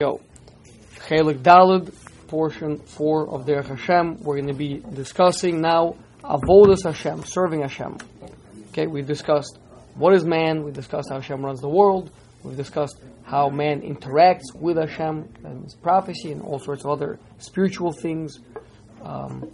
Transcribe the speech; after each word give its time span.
go. 0.00 0.18
Chelik 1.08 1.42
Dalid, 1.42 1.92
portion 2.26 2.78
4 2.78 3.28
of 3.28 3.44
Derech 3.44 3.66
Hashem. 3.66 4.22
We're 4.22 4.36
going 4.36 4.46
to 4.46 4.54
be 4.54 4.82
discussing 4.94 5.60
now 5.60 5.96
Avodas 6.24 6.84
Hashem, 6.84 7.24
serving 7.26 7.60
Hashem. 7.60 7.98
Okay, 8.70 8.86
we 8.86 9.02
discussed 9.02 9.58
what 9.96 10.14
is 10.14 10.24
man, 10.24 10.64
we 10.64 10.70
discussed 10.70 11.10
how 11.10 11.16
Hashem 11.20 11.44
runs 11.44 11.60
the 11.60 11.68
world, 11.68 12.10
we've 12.42 12.56
discussed 12.56 12.98
how 13.24 13.50
man 13.50 13.82
interacts 13.82 14.54
with 14.54 14.78
Hashem 14.78 15.28
and 15.44 15.64
his 15.64 15.74
prophecy 15.74 16.32
and 16.32 16.40
all 16.40 16.58
sorts 16.58 16.82
of 16.84 16.92
other 16.92 17.18
spiritual 17.36 17.92
things, 17.92 18.40
um, 19.02 19.50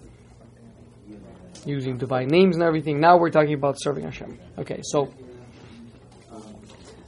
using 1.64 1.96
divine 1.96 2.28
names 2.28 2.54
and 2.54 2.64
everything. 2.64 3.00
Now 3.00 3.18
we're 3.18 3.30
talking 3.30 3.54
about 3.54 3.80
serving 3.80 4.04
Hashem. 4.04 4.38
Okay, 4.58 4.80
so 4.84 5.12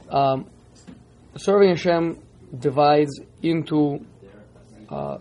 um, 0.09 0.45
serving 1.37 1.69
Hashem 1.69 2.19
divides 2.57 3.19
into 3.41 4.05
uh, 4.89 5.17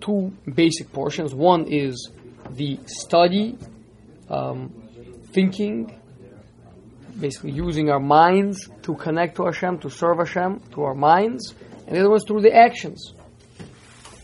two 0.00 0.32
basic 0.54 0.92
portions. 0.92 1.34
One 1.34 1.66
is 1.66 2.10
the 2.50 2.78
study, 2.86 3.56
um, 4.28 4.72
thinking, 5.32 5.98
basically 7.18 7.52
using 7.52 7.90
our 7.90 8.00
minds 8.00 8.68
to 8.82 8.94
connect 8.94 9.36
to 9.36 9.44
Hashem, 9.44 9.78
to 9.80 9.90
serve 9.90 10.18
Hashem, 10.18 10.60
to 10.72 10.82
our 10.82 10.94
minds, 10.94 11.54
and 11.86 11.96
the 11.96 12.00
other 12.00 12.10
one 12.10 12.16
is 12.16 12.24
through 12.26 12.42
the 12.42 12.54
actions. 12.54 13.14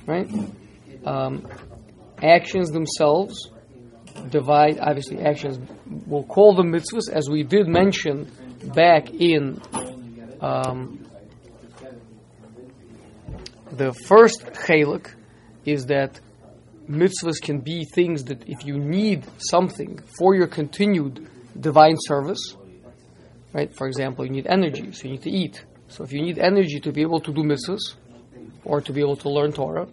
Right? 0.06 0.28
Um, 1.04 1.46
actions 2.22 2.70
themselves 2.70 3.50
divide, 4.30 4.78
obviously, 4.80 5.20
actions, 5.20 5.58
we'll 6.06 6.24
call 6.24 6.54
them 6.54 6.72
mitzvahs, 6.72 7.10
as 7.10 7.28
we 7.30 7.42
did 7.42 7.68
mention 7.68 8.30
back 8.74 9.10
in 9.10 9.60
um, 10.40 11.07
the 13.72 13.92
first 13.92 14.44
chalik 14.66 15.14
is 15.64 15.86
that 15.86 16.20
mitzvahs 16.88 17.40
can 17.42 17.60
be 17.60 17.84
things 17.84 18.24
that 18.24 18.48
if 18.48 18.64
you 18.64 18.78
need 18.78 19.24
something 19.38 20.00
for 20.18 20.34
your 20.34 20.46
continued 20.46 21.28
divine 21.58 21.96
service, 22.00 22.56
right? 23.52 23.74
For 23.74 23.86
example, 23.86 24.24
you 24.24 24.30
need 24.32 24.46
energy, 24.46 24.92
so 24.92 25.04
you 25.04 25.12
need 25.12 25.22
to 25.22 25.30
eat. 25.30 25.64
So 25.88 26.04
if 26.04 26.12
you 26.12 26.22
need 26.22 26.38
energy 26.38 26.80
to 26.80 26.92
be 26.92 27.02
able 27.02 27.20
to 27.20 27.32
do 27.32 27.42
mitzvahs 27.42 27.94
or 28.64 28.80
to 28.80 28.92
be 28.92 29.00
able 29.00 29.16
to 29.16 29.30
learn 29.30 29.52
Torah, 29.52 29.88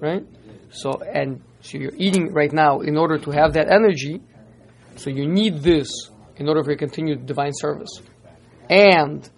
right? 0.00 0.24
So 0.70 1.00
and 1.02 1.42
so 1.60 1.78
you're 1.78 1.94
eating 1.96 2.32
right 2.32 2.52
now 2.52 2.80
in 2.80 2.96
order 2.96 3.18
to 3.18 3.30
have 3.30 3.52
that 3.54 3.70
energy. 3.70 4.20
So 4.96 5.10
you 5.10 5.26
need 5.26 5.62
this 5.62 5.88
in 6.36 6.48
order 6.48 6.62
for 6.62 6.70
your 6.70 6.78
continued 6.78 7.26
divine 7.26 7.52
service, 7.54 8.00
and 8.68 9.28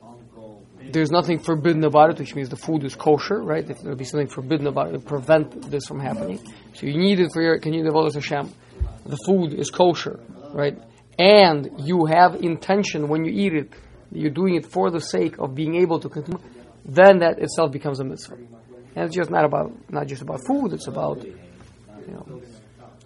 there's 0.96 1.10
nothing 1.10 1.38
forbidden 1.38 1.84
about 1.84 2.08
it, 2.08 2.18
which 2.18 2.34
means 2.34 2.48
the 2.48 2.56
food 2.56 2.82
is 2.82 2.94
kosher, 2.94 3.42
right? 3.42 3.68
If 3.68 3.80
there'll 3.80 3.98
be 3.98 4.06
something 4.06 4.28
forbidden 4.28 4.66
about 4.66 4.88
it 4.88 4.92
to 4.92 4.98
prevent 4.98 5.70
this 5.70 5.84
from 5.84 6.00
happening. 6.00 6.40
So 6.72 6.86
you 6.86 6.96
need 6.96 7.20
it 7.20 7.32
for 7.34 7.42
your 7.42 7.58
devotion 7.58 8.22
to 8.22 8.26
Hashem. 8.26 8.54
The 9.04 9.18
food 9.26 9.52
is 9.52 9.70
kosher, 9.70 10.18
right? 10.54 10.78
And 11.18 11.70
you 11.80 12.06
have 12.06 12.36
intention 12.36 13.08
when 13.08 13.26
you 13.26 13.32
eat 13.32 13.52
it, 13.52 13.74
you're 14.10 14.30
doing 14.30 14.54
it 14.54 14.64
for 14.64 14.90
the 14.90 15.00
sake 15.00 15.38
of 15.38 15.54
being 15.54 15.74
able 15.74 16.00
to 16.00 16.08
continue, 16.08 16.40
then 16.86 17.18
that 17.18 17.40
itself 17.40 17.72
becomes 17.72 18.00
a 18.00 18.04
mitzvah. 18.04 18.36
And 18.94 19.04
it's 19.04 19.14
just 19.14 19.30
not 19.30 19.44
about 19.44 19.72
not 19.90 20.06
just 20.06 20.22
about 20.22 20.46
food, 20.46 20.72
it's 20.72 20.86
about 20.86 21.22
you 21.22 21.36
know 22.08 22.40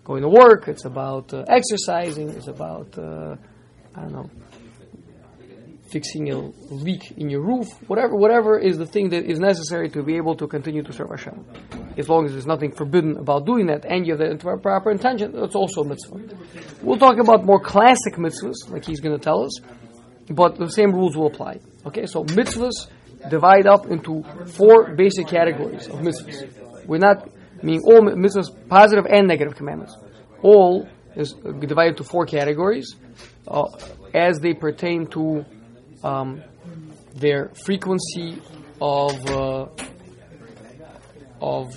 going 0.05 0.23
to 0.23 0.29
work, 0.29 0.69
it's 0.69 0.85
about 0.85 1.35
uh, 1.35 1.45
exercising, 1.49 2.29
it's 2.31 2.47
about 2.47 2.97
uh, 2.97 3.35
I 3.97 4.03
don't 4.03 4.13
know 4.13 4.31
fixing 5.91 6.31
a 6.31 6.39
leak 6.73 7.13
in 7.17 7.29
your 7.29 7.41
roof, 7.41 7.67
whatever, 7.89 8.15
whatever 8.15 8.59
is 8.59 8.79
the 8.79 8.87
thing 8.87 9.11
that 9.11 9.25
is 9.25 9.39
necessary 9.39 9.91
to 9.91 10.03
be 10.03 10.17
able 10.17 10.37
to 10.37 10.47
continue 10.47 10.83
to 10.83 10.93
serve 10.93 11.11
Hashem. 11.11 11.45
As 11.97 12.09
long 12.09 12.27
as 12.27 12.33
there's 12.33 12.47
nothing 12.47 12.73
forbidden 12.73 13.17
about 13.17 13.47
doing 13.47 13.67
that 13.67 13.85
and 13.85 14.07
you 14.07 14.17
have 14.17 14.41
the 14.41 14.59
proper 14.63 14.91
intention, 14.91 15.33
that's 15.33 15.55
also 15.55 15.83
a 15.83 15.85
mitzvah. 15.85 16.21
We'll 16.83 16.99
talk 16.99 17.19
about 17.19 17.45
more 17.45 17.61
classic 17.61 18.15
mitzvahs, 18.15 18.71
like 18.71 18.85
he's 18.85 19.01
going 19.01 19.17
to 19.19 19.23
tell 19.23 19.45
us, 19.45 19.59
but 20.31 20.57
the 20.57 20.71
same 20.71 20.93
rules 20.93 21.17
will 21.17 21.27
apply. 21.27 21.61
Okay, 21.87 22.07
so 22.07 22.25
mitzvahs 22.25 22.89
divide 23.29 23.67
up 23.67 23.87
into 23.87 24.23
four 24.47 24.95
basic 24.95 25.27
categories 25.27 25.89
of 25.89 25.97
mitzvahs. 25.97 26.87
We're 26.87 26.99
not 26.99 27.29
meaning 27.63 27.83
all 27.85 28.01
mitzvahs, 28.01 28.47
positive 28.69 29.07
and 29.07 29.27
negative 29.27 29.57
commandments. 29.57 29.97
All 30.43 30.89
is 31.17 31.33
divided 31.33 31.99
into 31.99 32.05
four 32.05 32.25
categories 32.25 32.95
uh, 33.49 33.67
as 34.15 34.39
they 34.39 34.55
pertain 34.55 35.07
to 35.09 35.45
um, 36.03 36.43
their 37.15 37.51
frequency 37.65 38.41
of 38.81 39.27
uh, 39.27 39.67
of 41.41 41.69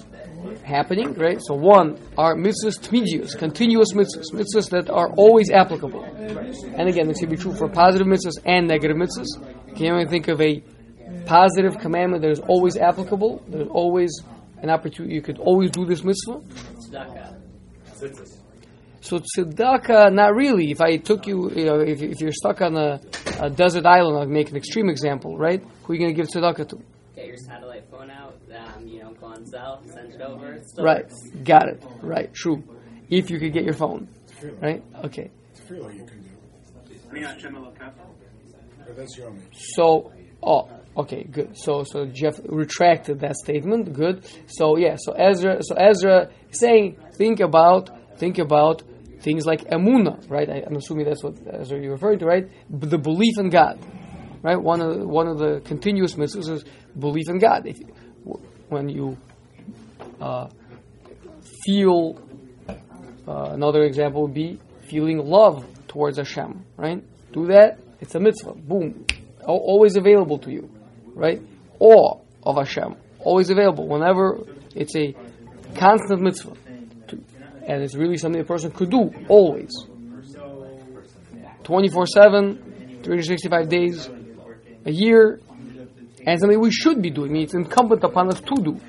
happening, 0.64 1.14
right? 1.14 1.40
So 1.42 1.54
one 1.56 1.98
are 2.18 2.36
mitzvahs 2.36 2.80
tmidius, 2.80 3.38
continuous 3.38 3.94
mitzvahs, 3.94 4.32
mitzvahs 4.34 4.70
that 4.72 4.90
are 4.90 5.10
always 5.14 5.52
applicable. 5.52 6.04
And 6.04 6.90
again, 6.90 7.08
this 7.08 7.20
can 7.20 7.30
be 7.30 7.38
true 7.38 7.56
for 7.56 7.70
positive 7.70 8.08
mitzvahs 8.08 8.40
and 8.46 8.68
negative 8.68 8.98
mitzvahs. 8.98 9.76
Can 9.76 9.86
you 9.86 10.08
think 10.08 10.28
of 10.28 10.42
a 10.42 10.62
positive 11.26 11.80
commandment 11.80 12.22
that 12.24 12.32
is 12.32 12.40
always 12.40 12.78
applicable? 12.78 13.44
There's 13.48 13.70
always 13.70 14.12
an 14.62 14.70
opportunity. 14.70 15.16
You 15.16 15.22
could 15.22 15.40
always 15.40 15.72
do 15.72 15.86
this 15.86 16.04
mitzvah. 16.04 16.42
So 19.04 19.20
tzedakah, 19.20 20.14
not 20.14 20.34
really. 20.34 20.72
If 20.72 20.80
I 20.80 20.96
took 20.96 21.28
you, 21.28 21.52
you 21.52 21.66
know, 21.66 21.82
if, 21.82 22.02
if 22.02 22.22
you're 22.22 22.32
stuck 22.32 22.62
on 22.62 22.78
a, 22.78 23.02
a, 23.42 23.50
desert 23.50 23.86
island, 23.86 24.18
I'll 24.18 24.26
make 24.26 24.50
an 24.50 24.56
extreme 24.56 24.88
example, 24.88 25.38
right? 25.38 25.62
Who 25.84 25.92
are 25.92 25.96
you 25.98 26.00
going 26.00 26.16
to 26.16 26.22
give 26.22 26.30
tzedakah 26.30 26.70
to? 26.70 26.82
Get 27.14 27.28
your 27.28 27.36
satellite 27.36 27.84
phone 27.92 28.10
out, 28.10 28.40
um, 28.56 28.88
you 28.88 29.04
know, 29.04 29.12
go 29.16 29.26
on 29.26 29.44
Zelle, 29.44 29.86
send 29.94 30.14
it 30.14 30.22
over. 30.22 30.58
right, 30.78 31.04
works. 31.04 31.14
got 31.44 31.68
it. 31.68 31.84
Right, 32.02 32.34
true. 32.34 32.64
If 33.10 33.30
you 33.30 33.40
could 33.40 33.52
get 33.52 33.66
your 33.66 33.74
phone, 33.74 34.08
right? 34.62 34.82
Okay. 35.04 35.30
It's 35.52 35.60
free 35.68 35.80
you 35.80 36.06
can 36.06 36.24
do. 36.24 36.30
That's 38.96 39.18
your 39.18 39.34
So, 39.52 40.14
oh, 40.42 40.70
okay, 40.96 41.26
good. 41.26 41.58
So, 41.58 41.84
so 41.84 42.06
Jeff 42.06 42.40
retracted 42.46 43.20
that 43.20 43.36
statement. 43.36 43.92
Good. 43.92 44.26
So, 44.48 44.78
yeah. 44.78 44.96
So 44.98 45.12
Ezra, 45.12 45.58
so 45.62 45.76
Ezra 45.76 46.30
saying, 46.52 46.96
think 47.18 47.42
about, 47.42 47.90
think 48.18 48.38
about 48.38 48.84
things 49.24 49.46
like 49.46 49.62
emuna, 49.70 50.30
right? 50.30 50.50
I, 50.50 50.58
am 50.68 50.76
assuming 50.76 51.06
that's 51.06 51.24
what 51.24 51.36
as 51.48 51.72
you're 51.72 51.92
referring 51.92 52.20
to, 52.20 52.26
right? 52.26 52.48
B- 52.70 52.88
the 52.88 52.98
belief 52.98 53.38
in 53.38 53.50
God, 53.50 53.80
right? 54.42 54.62
One 54.62 54.82
of 54.82 55.00
the, 55.00 55.08
one 55.08 55.28
of 55.28 55.40
the 55.40 55.62
continuous 55.64 56.16
mitzvahs 56.16 56.50
is 56.50 56.66
belief 57.00 57.30
in 57.30 57.40
God. 57.40 57.66
If, 57.66 57.78
when 58.68 58.90
you 58.90 59.18
uh, 60.20 60.50
feel, 61.66 62.22
uh, 63.28 63.52
another 63.52 63.84
example 63.84 64.24
would 64.24 64.34
be 64.34 64.60
feeling 64.90 65.20
love 65.20 65.66
towards 65.88 66.18
Hashem, 66.18 66.66
right? 66.76 67.02
Do 67.32 67.48
that, 67.48 67.80
it's 68.02 68.14
a 68.16 68.20
mitzvah. 68.20 68.54
Boom, 68.54 69.06
o- 69.42 69.58
always 69.58 69.96
available 69.96 70.40
to 70.40 70.52
you, 70.52 70.70
right? 71.16 71.42
Awe 71.80 72.20
of 72.44 72.58
Hashem, 72.58 72.96
always 73.20 73.50
available 73.50 73.88
whenever 73.88 74.40
it's 74.76 74.96
a 74.98 75.16
constant 75.76 76.22
mitzvah 76.22 76.56
and 77.66 77.82
it's 77.82 77.96
really 77.96 78.18
something 78.18 78.42
a 78.42 78.46
person 78.46 78.72
could 78.72 78.90
do 78.90 79.12
always. 79.30 79.72
24 81.64 82.08
7 82.08 83.02
365 83.04 83.70
days 83.70 84.10
a 84.86 84.92
year 84.92 85.40
and 86.26 86.40
something 86.40 86.60
we 86.60 86.72
should 86.72 87.02
be 87.02 87.10
doing. 87.10 87.36
It's 87.38 87.54
incumbent 87.54 88.04
upon 88.04 88.30
us 88.30 88.40
to 88.42 88.56
do 88.56 88.82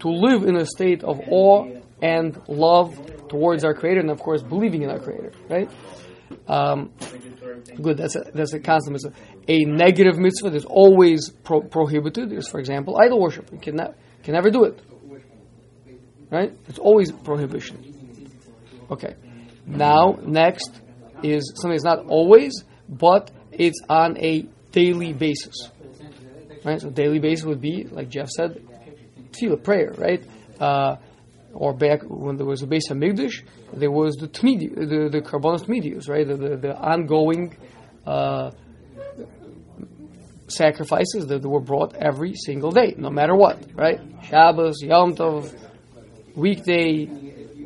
to 0.00 0.08
live 0.08 0.44
in 0.44 0.56
a 0.56 0.66
state 0.66 1.02
of 1.02 1.20
awe 1.30 1.66
and 2.02 2.40
love 2.48 3.28
towards 3.28 3.64
our 3.64 3.74
creator 3.74 4.00
and 4.00 4.10
of 4.10 4.20
course 4.20 4.42
believing 4.42 4.82
in 4.82 4.90
our 4.90 4.98
creator 4.98 5.32
right? 5.48 5.70
Um, 6.48 6.92
good 7.80 7.96
that's 7.96 8.16
a, 8.16 8.24
that's 8.34 8.52
a 8.52 8.60
constant 8.60 8.92
mitzvah. 8.92 9.12
A 9.48 9.64
negative 9.64 10.18
mitzvah 10.18 10.50
that's 10.50 10.64
always 10.64 11.30
pro- 11.30 11.62
prohibited 11.62 12.32
is 12.32 12.48
for 12.48 12.58
example 12.58 12.98
idol 13.00 13.20
worship. 13.20 13.50
You 13.52 13.58
can, 13.58 13.76
ne- 13.76 13.94
can 14.22 14.34
never 14.34 14.50
do 14.50 14.64
it 14.64 14.80
right? 16.30 16.52
It's 16.68 16.78
always 16.78 17.12
prohibition 17.12 17.93
Okay. 18.90 19.14
Now, 19.66 20.18
next 20.22 20.70
is 21.22 21.52
something 21.56 21.72
that's 21.72 21.84
not 21.84 22.06
always, 22.06 22.64
but 22.88 23.30
it's 23.52 23.80
on 23.88 24.18
a 24.18 24.42
daily 24.72 25.12
basis. 25.12 25.70
Right? 26.64 26.80
So 26.80 26.90
daily 26.90 27.18
basis 27.18 27.44
would 27.44 27.60
be, 27.60 27.84
like 27.84 28.08
Jeff 28.08 28.28
said, 28.28 28.62
tefillah, 29.32 29.62
prayer, 29.62 29.92
right? 29.96 30.24
Uh, 30.60 30.96
or 31.52 31.72
back 31.72 32.00
when 32.04 32.36
there 32.36 32.46
was 32.46 32.62
a 32.62 32.66
Beis 32.66 32.90
HaMikdash, 32.90 33.42
there 33.72 33.90
was 33.90 34.16
the 34.16 34.28
tmidi, 34.28 34.74
the 34.74 35.08
the 35.10 35.20
tmidius, 35.22 36.08
right? 36.08 36.26
The, 36.26 36.36
the, 36.36 36.56
the 36.56 36.76
ongoing 36.76 37.56
uh, 38.06 38.50
sacrifices 40.48 41.26
that 41.26 41.42
were 41.42 41.60
brought 41.60 41.94
every 41.94 42.34
single 42.34 42.70
day, 42.70 42.94
no 42.96 43.10
matter 43.10 43.34
what, 43.34 43.58
right? 43.74 44.00
Shabbos, 44.24 44.82
Yom 44.82 45.14
Tov, 45.14 45.54
weekday, 46.34 47.06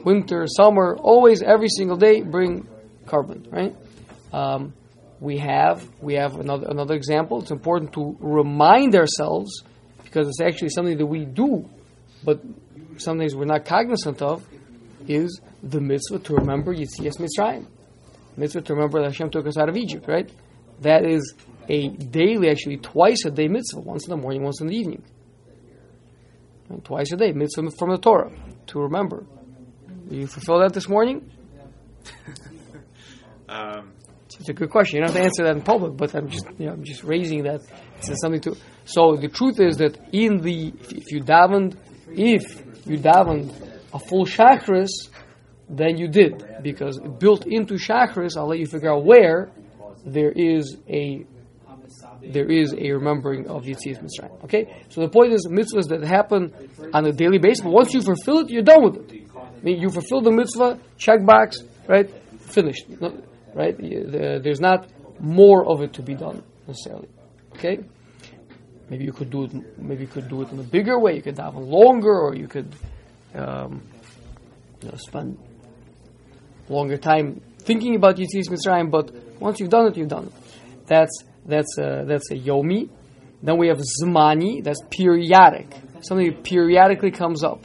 winter, 0.04 0.46
summer, 0.46 0.96
always 0.96 1.42
every 1.42 1.68
single 1.68 1.96
day 1.96 2.22
bring 2.22 2.66
korban, 3.06 3.50
right? 3.52 3.74
Um, 4.32 4.74
we 5.20 5.38
have 5.38 5.88
we 6.00 6.14
have 6.14 6.38
another 6.38 6.66
another 6.68 6.94
example. 6.94 7.40
It's 7.40 7.50
important 7.50 7.92
to 7.94 8.16
remind 8.20 8.94
ourselves 8.94 9.64
because 10.04 10.28
it's 10.28 10.40
actually 10.40 10.70
something 10.70 10.96
that 10.98 11.06
we 11.06 11.24
do, 11.24 11.68
but 12.24 12.40
sometimes 12.96 13.34
we're 13.34 13.44
not 13.44 13.64
cognizant 13.64 14.22
of, 14.22 14.46
is 15.06 15.40
the 15.62 15.80
mitzvah 15.80 16.20
to 16.20 16.34
remember 16.34 16.74
Yitzias 16.74 17.18
Mitzrayim. 17.18 17.66
Mitzvah 18.36 18.62
to 18.62 18.74
remember 18.74 19.00
that 19.00 19.08
Hashem 19.08 19.30
took 19.30 19.46
us 19.46 19.58
out 19.58 19.68
of 19.68 19.76
Egypt, 19.76 20.06
right? 20.06 20.30
That 20.80 21.04
is 21.04 21.34
a 21.68 21.88
daily, 21.88 22.50
actually 22.50 22.78
twice 22.78 23.24
a 23.24 23.30
day 23.30 23.48
mitzvah, 23.48 23.80
once 23.80 24.06
in 24.06 24.10
the 24.10 24.16
morning, 24.16 24.42
once 24.42 24.60
in 24.60 24.68
the 24.68 24.76
evening. 24.76 25.02
And 26.68 26.84
twice 26.84 27.12
a 27.12 27.16
day, 27.16 27.32
mitzvah 27.32 27.70
from 27.78 27.90
the 27.90 27.98
Torah, 27.98 28.30
to 28.68 28.80
remember. 28.80 29.24
You 30.10 30.26
fulfill 30.26 30.60
that 30.60 30.72
this 30.72 30.88
morning? 30.88 31.30
Um, 33.50 33.92
It's 34.26 34.50
a 34.50 34.52
good 34.52 34.68
question. 34.68 34.98
You 34.98 35.06
don't 35.06 35.14
have 35.14 35.22
to 35.22 35.24
answer 35.24 35.44
that 35.44 35.56
in 35.56 35.62
public, 35.62 35.96
but 35.96 36.14
I'm 36.14 36.28
just, 36.28 36.44
you 36.58 36.66
know, 36.66 36.72
I'm 36.72 36.84
just 36.84 37.02
raising 37.02 37.44
that. 37.44 37.62
It's 37.96 38.20
something 38.20 38.42
to. 38.42 38.56
So 38.84 39.16
the 39.16 39.28
truth 39.28 39.58
is 39.58 39.78
that 39.78 39.98
in 40.12 40.42
the, 40.42 40.70
if, 40.90 41.10
you 41.10 41.22
davened, 41.22 41.78
if 42.08 42.42
you 42.86 42.98
davened 42.98 43.50
a 43.94 43.98
full 43.98 44.26
Shacharis, 44.26 44.90
then 45.70 45.96
you 45.96 46.08
did 46.08 46.44
because 46.62 47.00
built 47.18 47.46
into 47.46 47.74
Shacharis, 47.74 48.36
I'll 48.36 48.48
let 48.48 48.58
you 48.58 48.66
figure 48.66 48.92
out 48.92 49.06
where 49.06 49.50
there 50.04 50.30
is 50.30 50.76
a 50.88 51.24
there 52.22 52.50
is 52.50 52.74
a 52.74 52.90
remembering 52.92 53.48
of 53.48 53.64
Yitzias 53.64 54.02
Mitzrayim. 54.02 54.44
Okay, 54.44 54.84
so 54.90 55.00
the 55.00 55.08
point 55.08 55.32
is 55.32 55.48
mitzvahs 55.50 55.88
that 55.88 56.02
happen 56.02 56.52
on 56.92 57.06
a 57.06 57.12
daily 57.12 57.38
basis. 57.38 57.62
But 57.62 57.70
once 57.70 57.94
you 57.94 58.02
fulfill 58.02 58.40
it, 58.40 58.50
you're 58.50 58.62
done 58.62 58.82
with 58.84 58.96
it. 58.96 59.27
I 59.58 59.62
mean, 59.62 59.80
you 59.80 59.90
fulfill 59.90 60.20
the 60.20 60.30
mitzvah, 60.30 60.78
check 60.98 61.24
box, 61.26 61.58
right? 61.88 62.08
Finished. 62.40 62.88
No- 63.00 63.22
right? 63.54 63.76
The- 63.76 64.40
There's 64.42 64.60
not 64.60 64.88
more 65.20 65.66
of 65.66 65.82
it 65.82 65.92
to 65.94 66.02
be 66.02 66.14
done 66.14 66.42
necessarily. 66.66 67.08
Okay, 67.54 67.80
maybe 68.88 69.04
you 69.04 69.12
could 69.12 69.30
do 69.30 69.44
it. 69.44 69.78
Maybe 69.78 70.02
you 70.02 70.06
could 70.08 70.28
do 70.28 70.42
it 70.42 70.52
in 70.52 70.58
a 70.60 70.62
bigger 70.62 70.98
way. 70.98 71.16
You 71.16 71.22
could 71.22 71.36
daven 71.36 71.66
longer, 71.68 72.16
or 72.20 72.34
you 72.36 72.46
could 72.46 72.72
um, 73.34 73.82
you 74.80 74.88
know, 74.88 74.96
spend 74.96 75.38
longer 76.68 76.96
time 76.96 77.40
thinking 77.58 77.96
about 77.96 78.16
Yitzias 78.16 78.48
Mitzrayim. 78.48 78.90
But 78.90 79.10
once 79.40 79.58
you've 79.58 79.70
done 79.70 79.86
it, 79.86 79.96
you've 79.96 80.08
done 80.08 80.26
it. 80.26 80.32
That's 80.86 81.24
that's 81.46 81.78
a, 81.78 82.04
that's 82.06 82.30
a 82.30 82.34
yomi. 82.36 82.88
Then 83.42 83.56
we 83.58 83.68
have 83.68 83.78
zmani. 84.04 84.62
That's 84.62 84.80
periodic. 84.90 85.74
Something 86.02 86.30
that 86.30 86.44
periodically 86.44 87.10
comes 87.10 87.42
up. 87.42 87.64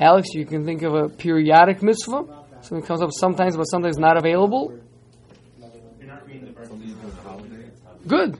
Alex, 0.00 0.28
you 0.32 0.46
can 0.46 0.64
think 0.64 0.82
of 0.82 0.94
a 0.94 1.08
periodic 1.08 1.82
mitzvah. 1.82 2.24
Something 2.62 2.86
comes 2.86 3.02
up 3.02 3.10
sometimes, 3.12 3.56
but 3.56 3.64
sometimes 3.64 3.98
not 3.98 4.16
available. 4.16 4.78
Good, 8.06 8.38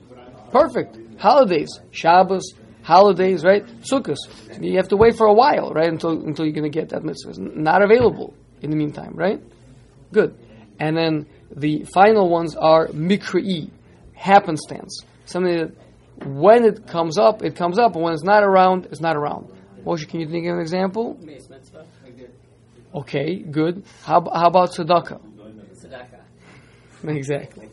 perfect. 0.51 0.99
Holidays, 1.19 1.69
Shabbos, 1.91 2.55
holidays, 2.83 3.45
right? 3.45 3.65
Sukkot. 3.83 4.17
You 4.59 4.77
have 4.77 4.89
to 4.89 4.97
wait 4.97 5.17
for 5.17 5.27
a 5.27 5.35
while, 5.35 5.71
right, 5.71 5.89
until 5.89 6.13
until 6.25 6.47
you're 6.47 6.55
going 6.55 6.71
to 6.71 6.77
get 6.77 6.89
that 6.91 7.05
mitzvah. 7.05 7.39
Not 7.39 7.83
available 7.83 8.35
in 8.63 8.71
the 8.71 8.77
meantime, 8.77 9.13
right? 9.15 9.41
Good. 10.13 10.35
And 10.79 10.97
then 10.97 11.27
the 11.55 11.85
final 11.93 12.31
ones 12.31 12.57
are 12.57 12.89
mikrai, 12.89 13.71
happenstance. 14.15 15.03
Something 15.27 15.59
that 15.59 16.27
when 16.27 16.65
it 16.65 16.87
comes 16.87 17.19
up, 17.19 17.43
it 17.43 17.55
comes 17.55 17.79
up, 17.79 17.97
when 17.97 18.15
it's 18.15 18.25
not 18.25 18.43
around, 18.43 18.87
it's 18.87 19.01
not 19.01 19.17
around. 19.17 19.53
Moshe, 19.85 20.09
can 20.09 20.21
you 20.21 20.29
think 20.29 20.47
of 20.47 20.55
an 20.57 20.61
example? 20.61 21.19
Okay, 22.95 23.37
good. 23.37 23.85
How, 24.05 24.21
how 24.33 24.47
about 24.49 24.71
tzedakah? 24.73 25.21
Tzedakah. 25.75 26.21
Exactly. 27.09 27.69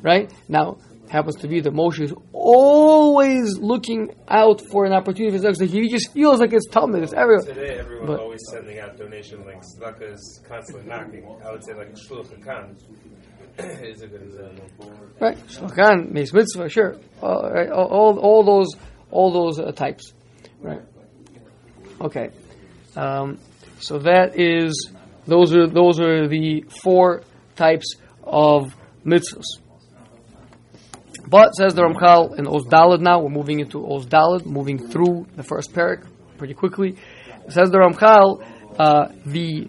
Right? 0.00 0.32
Now, 0.48 0.78
happens 1.10 1.36
to 1.36 1.48
be 1.48 1.60
that 1.60 1.72
Moshe 1.72 2.00
is 2.00 2.14
always 2.32 3.58
looking 3.58 4.14
out 4.28 4.60
for 4.70 4.84
an 4.86 4.92
opportunity 4.92 5.36
for 5.36 5.42
tzedakah. 5.44 5.66
He 5.68 5.88
just 5.88 6.12
feels 6.12 6.38
like 6.40 6.52
it's 6.52 6.66
Talmud, 6.68 7.02
it's 7.02 7.12
everywhere. 7.12 7.44
today, 7.44 7.78
everyone's 7.78 8.06
But- 8.08 8.20
always 8.20 8.40
sending 8.50 8.78
out 8.78 8.96
donation 8.96 9.44
links. 9.44 9.66
Tzedakah 9.76 10.14
is 10.14 10.40
constantly 10.48 10.86
knocking. 10.88 11.24
I 11.44 11.52
would 11.52 11.64
say 11.64 11.74
like 11.74 11.94
Shiluach 11.94 12.28
Hakan 12.42 12.76
is 13.84 14.02
a 14.02 14.06
good 14.06 14.22
example. 14.22 14.92
Right? 15.20 15.36
Shiluach 15.48 15.74
Hakan, 15.76 16.12
Meis 16.12 16.32
Mitzvah, 16.32 16.68
sure. 16.68 16.96
All, 17.20 17.50
right, 17.50 17.70
all, 17.70 17.86
all, 17.88 18.18
all 18.18 18.44
those, 18.44 18.68
all 19.10 19.32
those 19.32 19.58
uh, 19.58 19.72
types. 19.72 20.12
Right. 20.60 20.80
Okay. 22.00 22.30
Um, 22.96 23.38
so 23.80 23.98
that 23.98 24.38
is, 24.38 24.90
those 25.26 25.54
are, 25.54 25.66
those 25.66 26.00
are 26.00 26.28
the 26.28 26.64
four 26.82 27.22
types 27.56 27.94
of 28.22 28.74
mitzvahs. 29.04 29.44
But 31.28 31.54
says 31.54 31.74
the 31.74 31.82
Ramchal 31.82 32.38
in 32.38 32.46
Oz 32.46 33.00
now, 33.00 33.20
we're 33.20 33.28
moving 33.28 33.60
into 33.60 33.84
Oz 33.86 34.06
moving 34.46 34.78
through 34.88 35.26
the 35.36 35.42
first 35.42 35.72
parak 35.72 36.06
pretty 36.38 36.54
quickly. 36.54 36.96
Says 37.48 37.70
the 37.70 37.78
Ramchal, 37.78 38.42
uh, 38.78 39.08
the 39.26 39.68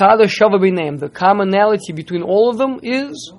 Tzad 0.00 0.20
Shava 0.28 0.72
name, 0.72 0.96
the 0.96 1.08
commonality 1.08 1.92
between 1.92 2.22
all 2.22 2.50
of 2.50 2.58
them 2.58 2.80
is 2.82 3.32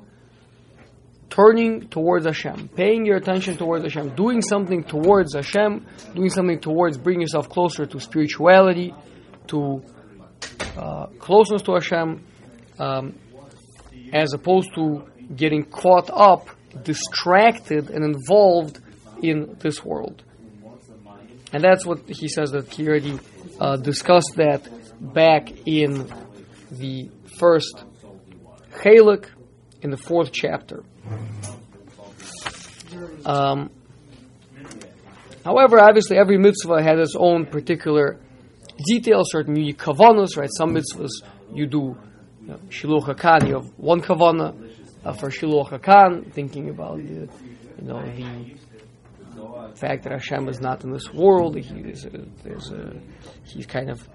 turning 1.39 1.87
towards 1.87 2.25
Hashem, 2.25 2.69
paying 2.75 3.05
your 3.05 3.17
attention 3.17 3.55
towards 3.55 3.83
Hashem, 3.83 4.15
doing 4.15 4.41
something 4.41 4.83
towards 4.83 5.35
Hashem, 5.35 5.85
doing 6.13 6.29
something 6.29 6.59
towards 6.59 6.97
bringing 6.97 7.21
yourself 7.21 7.47
closer 7.49 7.85
to 7.85 7.99
spirituality, 7.99 8.93
to 9.47 9.81
uh, 10.77 11.07
closeness 11.19 11.61
to 11.63 11.73
Hashem, 11.73 12.25
um, 12.77 13.15
as 14.11 14.33
opposed 14.33 14.73
to 14.75 15.07
getting 15.33 15.63
caught 15.63 16.09
up, 16.11 16.49
distracted, 16.83 17.89
and 17.89 18.03
involved 18.03 18.79
in 19.21 19.55
this 19.59 19.83
world. 19.83 20.23
And 21.53 21.63
that's 21.63 21.85
what 21.85 22.07
he 22.09 22.27
says 22.27 22.51
that 22.51 22.73
he 22.73 22.87
already 22.87 23.17
uh, 23.59 23.77
discussed 23.77 24.33
that 24.35 24.67
back 24.99 25.51
in 25.65 26.11
the 26.69 27.09
first 27.37 27.83
Chalik 28.83 29.27
in 29.81 29.89
the 29.89 29.97
fourth 29.97 30.31
chapter. 30.31 30.83
Um, 33.25 33.69
however, 35.45 35.79
obviously, 35.79 36.17
every 36.17 36.37
mitzvah 36.37 36.81
has 36.81 36.99
its 36.99 37.15
own 37.17 37.45
particular 37.45 38.19
details, 38.85 39.31
certain 39.31 39.55
unique 39.55 39.77
kavanas, 39.77 40.37
right? 40.37 40.49
Some 40.57 40.75
mitzvahs 40.75 41.11
you 41.53 41.65
do 41.65 41.97
you 42.41 42.47
know, 42.47 42.57
shiluach 42.69 43.47
you 43.47 43.55
have 43.55 43.67
one 43.77 44.01
kavana 44.01 44.55
uh, 45.05 45.13
for 45.13 45.29
shiluach 45.29 45.69
hakan, 45.69 46.31
thinking 46.33 46.69
about 46.69 46.97
the, 46.97 47.03
you 47.03 47.29
know 47.81 48.01
the 48.01 49.75
fact 49.75 50.03
that 50.03 50.11
Hashem 50.11 50.49
is 50.49 50.59
not 50.59 50.83
in 50.83 50.91
this 50.91 51.13
world. 51.13 51.55
He 51.55 51.79
is 51.79 52.05
a, 52.05 52.09
there's 52.43 52.71
a, 52.71 52.99
he's 53.45 53.65
kind 53.65 53.89
of 53.89 54.07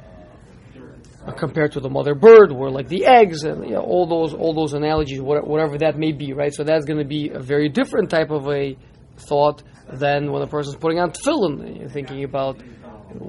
compared 1.33 1.73
to 1.73 1.81
the 1.81 1.89
mother 1.89 2.15
bird, 2.15 2.53
or 2.53 2.71
like 2.71 2.89
the 2.89 3.07
eggs, 3.07 3.45
and 3.45 3.65
you 3.65 3.75
know, 3.75 3.81
all 3.81 4.07
those 4.07 4.35
all 4.35 4.55
those 4.55 4.75
analogies, 4.75 5.21
whatever 5.21 5.79
that 5.79 5.97
may 5.97 6.13
be, 6.13 6.33
right? 6.33 6.53
So 6.53 6.65
that's 6.65 6.85
going 6.85 6.99
to 6.99 7.05
be 7.05 7.31
a 7.31 7.41
very 7.41 7.69
different 7.69 8.11
type 8.11 8.31
of 8.31 8.49
a 8.49 8.77
thought 9.17 9.63
than 9.93 10.33
when 10.33 10.43
a 10.43 10.47
person's 10.47 10.77
putting 10.77 10.99
on 10.99 11.13
tefillin, 11.13 11.81
and 11.83 11.91
thinking 11.91 12.25
about 12.25 12.61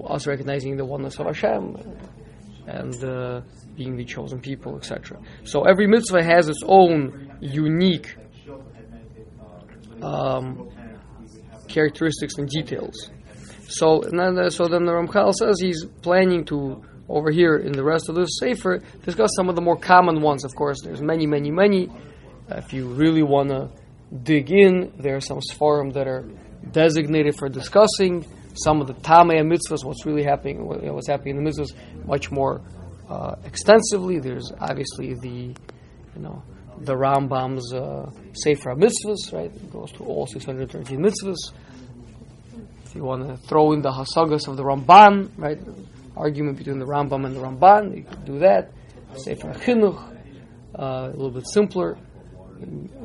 us 0.08 0.28
recognizing 0.28 0.78
the 0.78 0.86
oneness 0.86 1.20
of 1.20 1.28
Hashem 1.28 1.78
and 2.68 3.04
uh, 3.04 3.42
being 3.76 3.96
the 3.96 4.06
chosen 4.06 4.40
people, 4.40 4.78
etc. 4.78 5.20
So 5.44 5.64
every 5.64 5.88
mitzvah 5.88 6.24
has 6.24 6.50
its 6.50 6.64
own 6.66 7.38
unique 7.40 8.16
um, 10.02 10.70
characteristics 11.68 12.36
and 12.38 12.50
details. 12.50 13.12
So, 13.68 14.02
so 14.02 14.68
then 14.68 14.86
the 14.86 14.92
Ramchal 14.92 15.34
says 15.34 15.60
he's 15.60 15.86
planning 16.02 16.46
to 16.46 16.84
over 17.08 17.32
here 17.32 17.58
in 17.58 17.72
the 17.72 17.84
rest 17.84 18.10
of 18.10 18.16
the 18.16 18.26
sefer 18.26 18.82
discuss 19.04 19.30
some 19.36 19.50
of 19.50 19.56
the 19.56 19.62
more 19.62 19.78
common 19.78 20.22
ones. 20.22 20.44
Of 20.44 20.56
course, 20.56 20.82
there's 20.84 21.02
many, 21.02 21.26
many, 21.28 21.52
many. 21.52 21.88
Uh, 22.50 22.56
if 22.58 22.74
you 22.74 22.88
really 22.88 23.24
want 23.24 23.50
to 23.50 23.70
dig 24.24 24.52
in, 24.52 24.94
there 24.98 25.16
are 25.16 25.22
some 25.22 25.40
sforum 25.52 25.94
that 25.94 26.08
are 26.08 26.26
designated 26.72 27.36
for 27.38 27.50
discussing 27.50 28.26
some 28.56 28.80
of 28.82 28.88
the 28.88 28.94
Taamei 28.94 29.42
mitzvahs, 29.44 29.84
what's 29.84 30.06
really 30.06 30.24
happening, 30.24 30.66
what- 30.66 30.82
you 30.82 30.88
know, 30.88 30.94
what's 30.94 31.08
happening 31.10 31.38
in 31.38 31.44
the 31.44 31.50
mitzvahs, 31.50 31.74
much 32.06 32.32
more 32.32 32.62
uh, 33.10 33.36
extensively. 33.44 34.20
There's 34.20 34.52
obviously 34.60 35.14
the, 35.14 35.30
you 36.16 36.22
know, 36.22 36.42
the 36.80 36.94
Rambam's 36.94 37.74
uh, 37.74 38.10
Sefer 38.34 38.76
Mitzvahs, 38.76 39.32
right? 39.32 39.54
It 39.54 39.72
goes 39.72 39.92
to 39.94 40.04
all 40.04 40.26
613 40.28 41.00
mitzvahs. 41.00 41.52
If 42.86 42.96
you 42.96 43.04
want 43.04 43.28
to 43.28 43.38
throw 43.48 43.74
in 43.74 43.82
the 43.82 43.92
Hasagas 43.92 44.48
of 44.48 44.58
the 44.58 44.64
Ramban, 44.64 45.32
right? 45.38 45.60
Argument 46.18 46.58
between 46.58 46.80
the 46.80 46.86
Rambam 46.86 47.26
and 47.26 47.36
the 47.36 47.42
Ramban, 47.42 47.98
you 47.98 48.04
can 48.04 48.26
do 48.26 48.40
that. 48.40 48.72
Sefer 49.18 49.54
Chinuch, 49.54 50.00
uh, 50.78 50.84
a 50.84 51.12
little 51.12 51.32
bit 51.32 51.48
simpler. 51.48 51.98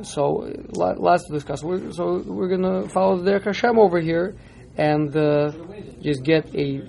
So, 0.03 0.51
lots 0.73 1.25
to 1.25 1.33
discuss. 1.33 1.63
We're, 1.63 1.91
so, 1.91 2.23
we're 2.25 2.47
going 2.47 2.61
to 2.61 2.89
follow 2.89 3.17
the 3.17 3.29
Derech 3.29 3.45
Hashem 3.45 3.77
over 3.77 3.99
here 3.99 4.35
and 4.77 5.15
uh, 5.15 5.51
just 6.01 6.23
get 6.23 6.55
a 6.55 6.81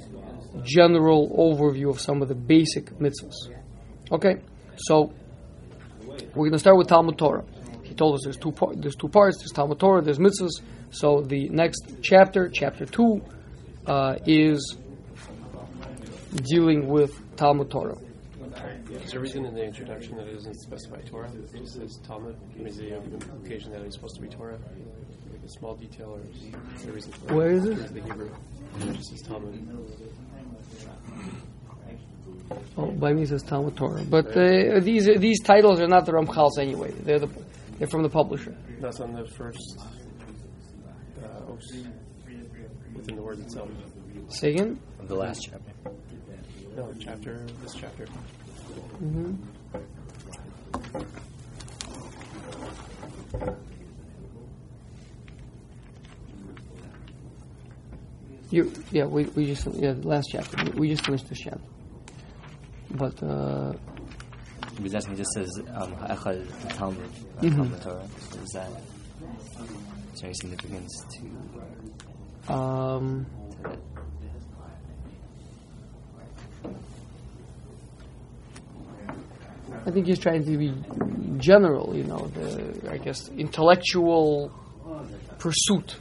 general 0.62 1.28
overview 1.36 1.90
of 1.90 2.00
some 2.00 2.22
of 2.22 2.28
the 2.28 2.34
basic 2.34 2.90
mitzvahs. 2.98 3.50
Okay, 4.12 4.36
so 4.76 5.12
we're 6.34 6.48
going 6.48 6.52
to 6.52 6.58
start 6.58 6.76
with 6.76 6.86
Talmud 6.88 7.18
Torah. 7.18 7.44
He 7.82 7.94
told 7.94 8.14
us 8.14 8.20
there's 8.24 8.36
two 8.36 8.52
par- 8.52 8.74
there's 8.74 8.96
two 8.96 9.08
parts. 9.08 9.38
There's 9.38 9.52
Talmud 9.52 9.78
Torah. 9.78 10.02
There's 10.02 10.18
mitzvahs. 10.18 10.60
So 10.90 11.22
the 11.22 11.48
next 11.48 11.96
chapter, 12.02 12.48
chapter 12.48 12.86
two, 12.86 13.22
uh, 13.86 14.16
is 14.26 14.76
dealing 16.36 16.88
with 16.88 17.12
Talmud 17.36 17.70
Torah. 17.70 17.98
Is 18.90 19.10
there 19.10 19.20
a 19.20 19.22
reason 19.22 19.44
in 19.44 19.54
the 19.54 19.64
introduction 19.64 20.16
that 20.16 20.28
it 20.28 20.34
doesn't 20.34 20.54
specify 20.54 21.00
Torah? 21.02 21.30
It 21.32 21.58
just 21.58 21.74
says 21.74 21.98
Talmud. 22.06 22.36
Is 22.58 22.76
there 22.76 22.98
an 22.98 23.12
implication 23.12 23.72
that 23.72 23.82
it's 23.82 23.96
supposed 23.96 24.16
to 24.16 24.22
be 24.22 24.28
Torah? 24.28 24.58
Like 25.32 25.42
a 25.44 25.48
small 25.48 25.74
detail, 25.74 26.16
or 26.16 26.20
is 26.20 26.82
there 26.82 26.90
a 26.90 26.94
reason 26.94 27.12
for 27.12 27.26
that? 27.26 27.34
Where 27.34 27.50
is 27.50 27.64
it? 27.64 27.78
In 27.78 27.94
the 27.94 28.02
Hebrew. 28.02 28.30
It 28.80 28.92
just 28.94 29.10
says 29.10 29.22
Talmud. 29.22 29.68
Oh, 32.76 32.90
by 32.90 33.12
me 33.12 33.22
it 33.22 33.28
says 33.28 33.42
Talmud 33.42 33.76
Torah. 33.76 34.04
But 34.04 34.36
uh, 34.36 34.80
these 34.80 35.06
these 35.18 35.40
titles 35.40 35.80
are 35.80 35.88
not 35.88 36.06
the 36.06 36.12
Ramchal's 36.12 36.58
anyway. 36.58 36.90
They're 36.90 37.18
the 37.18 37.28
they're 37.78 37.88
from 37.88 38.02
the 38.02 38.10
publisher. 38.10 38.54
That's 38.80 39.00
on 39.00 39.14
the 39.14 39.26
first 39.26 39.78
uh, 41.22 41.52
os 41.52 41.72
within 42.94 43.16
the 43.16 43.22
word 43.22 43.40
itself. 43.40 43.70
Say 44.28 44.50
again. 44.50 44.78
The 45.02 45.14
last 45.14 45.48
chapter. 45.50 45.72
No, 46.76 46.92
chapter. 46.98 47.38
This 47.62 47.74
chapter. 47.74 48.06
hmm 48.98 49.34
You, 58.50 58.70
yeah, 58.90 59.06
we, 59.06 59.24
we 59.24 59.46
just 59.46 59.66
yeah 59.74 59.92
the 59.92 60.06
last 60.06 60.28
chapter. 60.30 60.56
We- 60.72 60.80
We 60.80 60.88
just 60.90 61.06
finished 61.06 61.28
this 61.28 61.38
chapter. 61.38 61.60
But 62.90 63.22
uh, 63.22 63.72
He 64.76 64.82
was 64.82 64.94
asking, 64.94 65.16
just 65.16 65.32
says, 65.32 65.50
um, 65.74 65.94
Echad 65.96 66.46
Talmud, 66.76 67.10
uh, 67.38 67.42
Mhm. 67.42 67.56
Talmud 67.56 67.82
Torah. 67.82 68.08
So 68.30 68.38
is 68.40 68.50
that, 68.50 68.70
is 70.12 70.20
there 70.20 70.24
any 70.28 70.34
significance 70.34 71.04
to, 72.46 72.52
um, 72.52 73.26
to 73.52 73.91
I 79.86 79.90
think 79.90 80.06
he's 80.06 80.18
trying 80.18 80.44
to 80.44 80.56
be 80.56 80.74
general. 81.38 81.96
You 81.96 82.04
know, 82.04 82.26
the 82.28 82.90
I 82.90 82.98
guess 82.98 83.28
intellectual 83.30 84.52
pursuit. 85.38 85.96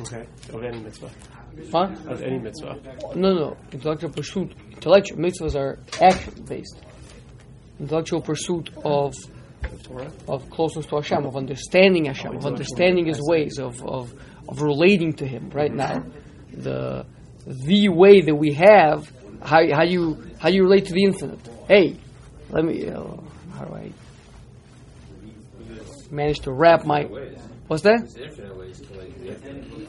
Okay. 0.00 0.26
Of 0.52 0.64
any 0.64 0.78
mitzvah. 0.78 1.10
Huh? 1.72 1.88
Of 2.06 2.22
any 2.22 2.38
mitzvah. 2.38 2.78
No, 3.14 3.34
no. 3.34 3.56
Intellectual 3.72 4.10
pursuit. 4.10 4.54
Intellectual 4.70 5.18
mitzvahs 5.18 5.54
are 5.54 5.78
action 6.00 6.44
based. 6.48 6.78
Intellectual 7.78 8.20
pursuit 8.20 8.70
of 8.84 9.14
Of 10.26 10.48
closeness 10.50 10.86
to 10.86 10.96
Hashem, 10.96 11.26
of 11.26 11.36
understanding 11.36 12.06
Hashem, 12.06 12.36
of 12.36 12.46
understanding 12.46 13.06
His 13.06 13.20
ways, 13.20 13.58
of, 13.58 13.84
of, 13.84 14.14
of 14.48 14.62
relating 14.62 15.12
to 15.14 15.26
Him. 15.26 15.50
Right 15.50 15.72
now, 15.72 16.04
the 16.52 17.04
the 17.46 17.88
way 17.88 18.20
that 18.20 18.34
we 18.34 18.54
have, 18.54 19.12
how, 19.42 19.60
how 19.72 19.82
you 19.82 20.22
how 20.38 20.48
you 20.48 20.62
relate 20.62 20.86
to 20.86 20.92
the 20.92 21.04
infinite. 21.04 21.40
Hey, 21.68 21.96
let 22.50 22.64
me. 22.64 22.88
Uh, 22.88 23.04
how 23.54 23.64
do 23.64 23.74
I 23.74 23.92
manage 26.10 26.40
to 26.40 26.52
wrap 26.52 26.84
my? 26.84 27.04
What's 27.66 27.82
that? 27.82 28.00
There's 28.14 28.16
infinite 28.16 28.56
ways 28.56 28.80
to 28.80 28.88
relate 28.94 29.14
to 29.14 29.20
the 29.20 29.28
infinite. 29.28 29.80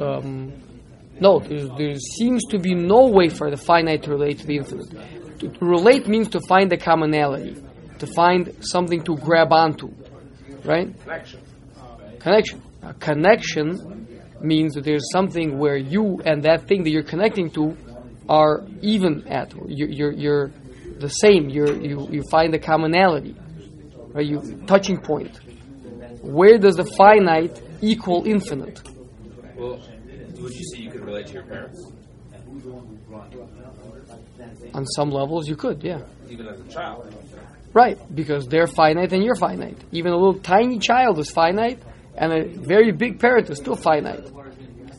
Um, 0.00 0.52
no, 1.20 1.38
there, 1.38 1.68
there 1.78 1.94
seems 1.94 2.44
to 2.50 2.58
be 2.58 2.74
no 2.74 3.06
way 3.08 3.28
for 3.28 3.50
the 3.50 3.56
finite 3.56 4.02
to 4.04 4.10
relate 4.10 4.38
to 4.40 4.46
the 4.46 4.56
infinite. 4.56 4.90
To, 5.38 5.48
to 5.48 5.64
relate 5.64 6.08
means 6.08 6.28
to 6.30 6.40
find 6.48 6.72
a 6.72 6.76
commonality, 6.76 7.56
to 7.98 8.06
find 8.06 8.52
something 8.60 9.02
to 9.04 9.16
grab 9.16 9.52
onto, 9.52 9.92
right? 10.64 10.98
Connection. 11.00 11.40
Connection. 12.18 12.62
A 12.82 12.94
connection 12.94 14.13
means 14.44 14.74
that 14.74 14.84
there's 14.84 15.10
something 15.12 15.58
where 15.58 15.76
you 15.76 16.20
and 16.24 16.42
that 16.44 16.68
thing 16.68 16.84
that 16.84 16.90
you're 16.90 17.02
connecting 17.02 17.50
to 17.50 17.76
are 18.28 18.64
even 18.80 19.26
at. 19.28 19.52
You're, 19.66 19.88
you're, 19.88 20.12
you're 20.12 20.50
the 20.98 21.08
same. 21.08 21.48
You're, 21.48 21.74
you 21.74 22.08
you 22.10 22.22
find 22.30 22.54
a 22.54 22.58
commonality, 22.58 23.34
right? 24.12 24.26
You 24.26 24.62
touching 24.66 24.98
point. 24.98 25.38
Where 26.22 26.58
does 26.58 26.76
the 26.76 26.84
finite 26.84 27.60
equal 27.82 28.26
infinite? 28.26 28.80
Well, 29.56 29.80
would 30.40 30.54
you 30.54 30.64
say 30.72 30.82
you 30.82 30.90
could 30.90 31.04
relate 31.04 31.26
to 31.28 31.34
your 31.34 31.44
parents, 31.44 31.80
On 34.72 34.86
some 34.86 35.10
levels, 35.10 35.48
you 35.48 35.56
could, 35.56 35.82
yeah. 35.82 36.00
even 36.28 36.46
as 36.48 36.60
a 36.60 36.68
child? 36.68 37.14
Right, 37.72 37.98
because 38.14 38.46
they're 38.46 38.66
finite 38.66 39.12
and 39.12 39.22
you're 39.24 39.34
finite. 39.36 39.78
Even 39.92 40.12
a 40.12 40.16
little 40.16 40.38
tiny 40.38 40.78
child 40.78 41.18
is 41.18 41.30
finite, 41.30 41.80
and 42.16 42.32
a 42.32 42.44
very 42.48 42.92
big 42.92 43.18
parent 43.18 43.50
is 43.50 43.58
still 43.58 43.76
finite. 43.76 44.30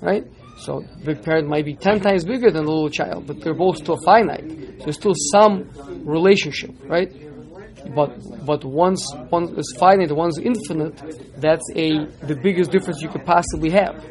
Right? 0.01 0.25
So, 0.57 0.84
big 1.03 1.22
parent 1.24 1.48
might 1.48 1.65
be 1.65 1.75
ten 1.75 2.00
times 2.00 2.24
bigger 2.24 2.50
than 2.50 2.65
the 2.65 2.72
little 2.72 2.89
child, 2.89 3.27
but 3.27 3.41
they're 3.41 3.53
both 3.53 3.77
still 3.77 3.98
finite. 3.98 4.50
So 4.50 4.86
there's 4.86 4.95
still 4.95 5.13
some 5.31 5.69
relationship, 6.05 6.72
right? 6.86 7.12
But 7.93 8.17
but 8.45 8.63
once 8.63 9.13
one 9.29 9.55
is 9.57 9.75
finite, 9.77 10.12
one's 10.12 10.39
infinite. 10.39 10.95
That's 11.39 11.69
a 11.75 12.05
the 12.25 12.39
biggest 12.41 12.72
difference 12.72 13.01
you 13.01 13.10
could 13.10 13.25
possibly 13.25 13.69
have. 13.72 14.03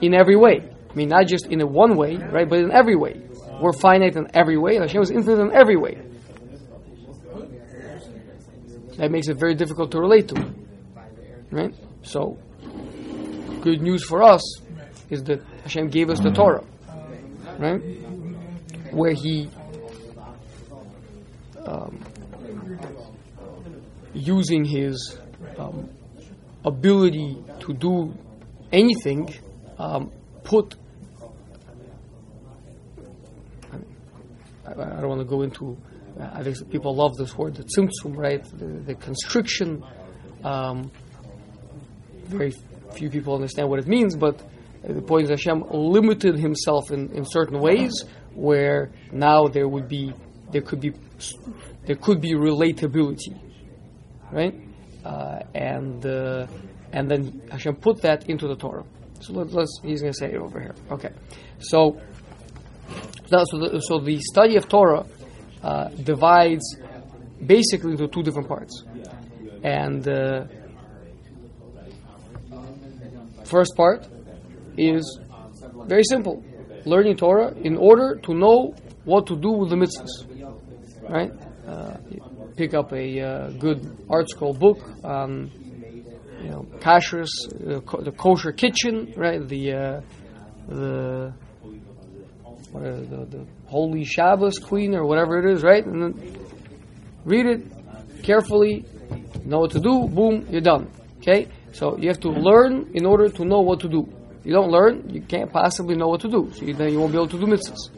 In 0.00 0.14
every 0.14 0.36
way, 0.36 0.68
I 0.90 0.94
mean, 0.94 1.08
not 1.08 1.26
just 1.26 1.46
in 1.46 1.60
a 1.60 1.66
one 1.66 1.96
way, 1.96 2.16
right? 2.16 2.48
But 2.48 2.60
in 2.60 2.72
every 2.72 2.96
way, 2.96 3.22
we're 3.60 3.72
finite 3.72 4.16
in 4.16 4.28
every 4.34 4.56
way, 4.56 4.76
Hashem 4.76 5.02
is 5.02 5.10
infinite 5.10 5.40
in 5.40 5.52
every 5.52 5.76
way. 5.76 5.98
That 8.96 9.10
makes 9.10 9.28
it 9.28 9.38
very 9.38 9.54
difficult 9.54 9.90
to 9.92 9.98
relate 10.00 10.28
to, 10.28 10.54
right? 11.50 11.74
So, 12.02 12.38
good 13.60 13.80
news 13.82 14.04
for 14.04 14.22
us 14.22 14.42
is 15.10 15.24
that 15.24 15.42
Hashem 15.62 15.88
gave 15.88 16.10
us 16.10 16.20
the 16.20 16.30
Torah, 16.30 16.64
right? 17.58 17.80
Where 18.92 19.12
He 19.12 19.48
um, 21.66 21.98
using 24.12 24.64
His 24.64 25.18
um, 25.58 25.90
ability 26.64 27.36
to 27.60 27.72
do 27.72 28.14
anything 28.72 29.34
um, 29.78 30.12
put. 30.44 30.74
I, 34.66 34.72
I 34.72 35.00
don't 35.00 35.08
want 35.08 35.20
to 35.20 35.26
go 35.26 35.42
into. 35.42 35.76
I 36.20 36.42
think 36.42 36.70
people 36.70 36.94
love 36.94 37.16
this 37.16 37.36
word, 37.36 37.56
the 37.56 37.64
tzimtzum, 37.64 38.16
right? 38.16 38.44
The, 38.44 38.66
the 38.66 38.94
constriction. 38.94 39.84
Um, 40.44 40.90
very 42.26 42.52
few 42.94 43.10
people 43.10 43.34
understand 43.34 43.68
what 43.68 43.78
it 43.78 43.86
means, 43.86 44.14
but 44.14 44.40
the 44.82 45.02
point 45.02 45.24
is 45.24 45.30
Hashem 45.30 45.64
limited 45.70 46.36
Himself 46.38 46.90
in, 46.90 47.10
in 47.12 47.24
certain 47.24 47.58
ways, 47.60 48.04
where 48.34 48.92
now 49.12 49.48
there 49.48 49.68
would 49.68 49.88
be 49.88 50.12
there 50.50 50.62
could 50.62 50.80
be 50.80 50.92
there 51.86 51.96
could 51.96 52.20
be 52.20 52.32
relatability, 52.34 53.36
right? 54.30 54.54
Uh, 55.04 55.40
and 55.54 56.04
uh, 56.06 56.46
and 56.92 57.10
then 57.10 57.42
Hashem 57.50 57.76
put 57.76 58.02
that 58.02 58.28
into 58.28 58.46
the 58.46 58.56
Torah. 58.56 58.84
So 59.20 59.32
let, 59.32 59.54
us 59.54 59.80
he's 59.82 60.00
going 60.00 60.12
to 60.12 60.18
say 60.18 60.32
it 60.32 60.36
over 60.36 60.60
here. 60.60 60.74
Okay, 60.90 61.10
so 61.58 62.00
now, 63.32 63.42
so 63.44 63.58
the, 63.58 63.80
so 63.80 63.98
the 63.98 64.20
study 64.20 64.56
of 64.56 64.68
Torah 64.68 65.06
uh, 65.64 65.88
divides 65.88 66.76
basically 67.44 67.92
into 67.92 68.06
two 68.08 68.22
different 68.22 68.48
parts, 68.48 68.84
and 69.62 70.06
uh, 70.06 70.44
first 73.44 73.74
part 73.76 74.06
is 74.76 75.20
very 75.86 76.04
simple: 76.04 76.42
learning 76.84 77.16
Torah 77.16 77.52
in 77.54 77.76
order 77.76 78.16
to 78.16 78.34
know 78.34 78.74
what 79.04 79.26
to 79.26 79.36
do 79.36 79.50
with 79.50 79.70
the 79.70 79.76
mitzvahs. 79.76 80.14
Right? 81.08 81.32
Uh, 81.66 81.96
pick 82.56 82.74
up 82.74 82.92
a 82.92 83.20
uh, 83.20 83.50
good 83.52 83.80
ArtScroll 84.08 84.58
book 84.58 84.78
on 85.02 85.50
you 86.42 86.50
know 86.50 86.66
kashrus, 86.80 87.30
uh, 87.66 87.80
ko- 87.80 88.02
the 88.02 88.12
kosher 88.12 88.52
kitchen, 88.52 89.12
right? 89.16 89.46
The 89.48 89.72
uh, 89.72 90.00
the 90.68 91.32
what 92.74 92.82
the, 92.82 93.24
the 93.36 93.46
holy 93.66 94.04
Shabbos 94.04 94.58
queen 94.58 94.96
or 94.96 95.06
whatever 95.06 95.38
it 95.38 95.48
is, 95.48 95.62
right? 95.62 95.86
And 95.86 96.02
then 96.02 96.36
read 97.24 97.46
it 97.46 98.22
carefully, 98.24 98.84
know 99.44 99.60
what 99.60 99.70
to 99.70 99.78
do. 99.78 100.08
Boom, 100.08 100.44
you're 100.50 100.60
done. 100.60 100.90
Okay, 101.18 101.46
so 101.72 101.96
you 101.98 102.08
have 102.08 102.18
to 102.20 102.30
learn 102.30 102.90
in 102.94 103.06
order 103.06 103.28
to 103.28 103.44
know 103.44 103.60
what 103.60 103.78
to 103.80 103.88
do. 103.88 104.08
You 104.42 104.52
don't 104.52 104.70
learn, 104.70 105.08
you 105.08 105.22
can't 105.22 105.52
possibly 105.52 105.94
know 105.94 106.08
what 106.08 106.20
to 106.22 106.28
do. 106.28 106.50
So 106.52 106.64
you, 106.64 106.74
then 106.74 106.92
you 106.92 106.98
won't 106.98 107.12
be 107.12 107.18
able 107.18 107.28
to 107.28 107.38
do 107.38 107.46
mitzvahs. 107.46 107.90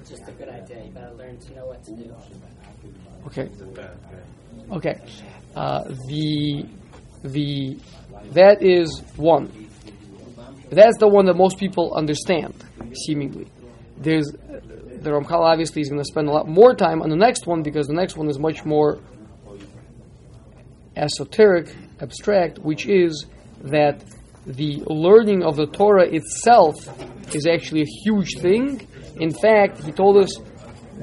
It's 0.00 0.10
just 0.10 0.28
a 0.28 0.32
good 0.32 0.48
idea. 0.48 0.84
You 0.84 0.90
gotta 0.90 1.14
learn 1.14 1.38
to 1.38 1.54
know 1.54 1.66
what 1.66 1.82
to 1.84 1.92
do. 1.92 2.12
Okay. 3.28 3.48
Okay. 4.72 5.00
Uh, 5.54 5.84
the 6.08 6.66
the 7.22 7.78
that 8.32 8.62
is 8.62 9.02
one. 9.16 9.68
That's 10.70 10.98
the 10.98 11.08
one 11.08 11.26
that 11.26 11.34
most 11.34 11.58
people 11.58 11.94
understand, 11.94 12.54
seemingly. 13.06 13.48
There's 13.96 14.30
the 14.30 15.10
Ramchal 15.10 15.40
obviously 15.40 15.82
is 15.82 15.88
going 15.88 16.00
to 16.00 16.04
spend 16.04 16.28
a 16.28 16.30
lot 16.30 16.46
more 16.46 16.74
time 16.74 17.00
on 17.02 17.08
the 17.08 17.16
next 17.16 17.46
one 17.46 17.62
because 17.62 17.86
the 17.86 17.94
next 17.94 18.16
one 18.16 18.28
is 18.28 18.38
much 18.38 18.64
more 18.64 19.00
esoteric, 20.94 21.74
abstract, 22.00 22.58
which 22.58 22.86
is 22.86 23.26
that 23.62 24.04
the 24.46 24.82
learning 24.86 25.42
of 25.42 25.56
the 25.56 25.66
Torah 25.66 26.06
itself 26.06 26.74
is 27.34 27.46
actually 27.46 27.82
a 27.82 27.90
huge 28.04 28.36
thing. 28.38 28.86
In 29.16 29.32
fact, 29.32 29.82
he 29.84 29.92
told 29.92 30.18
us 30.18 30.38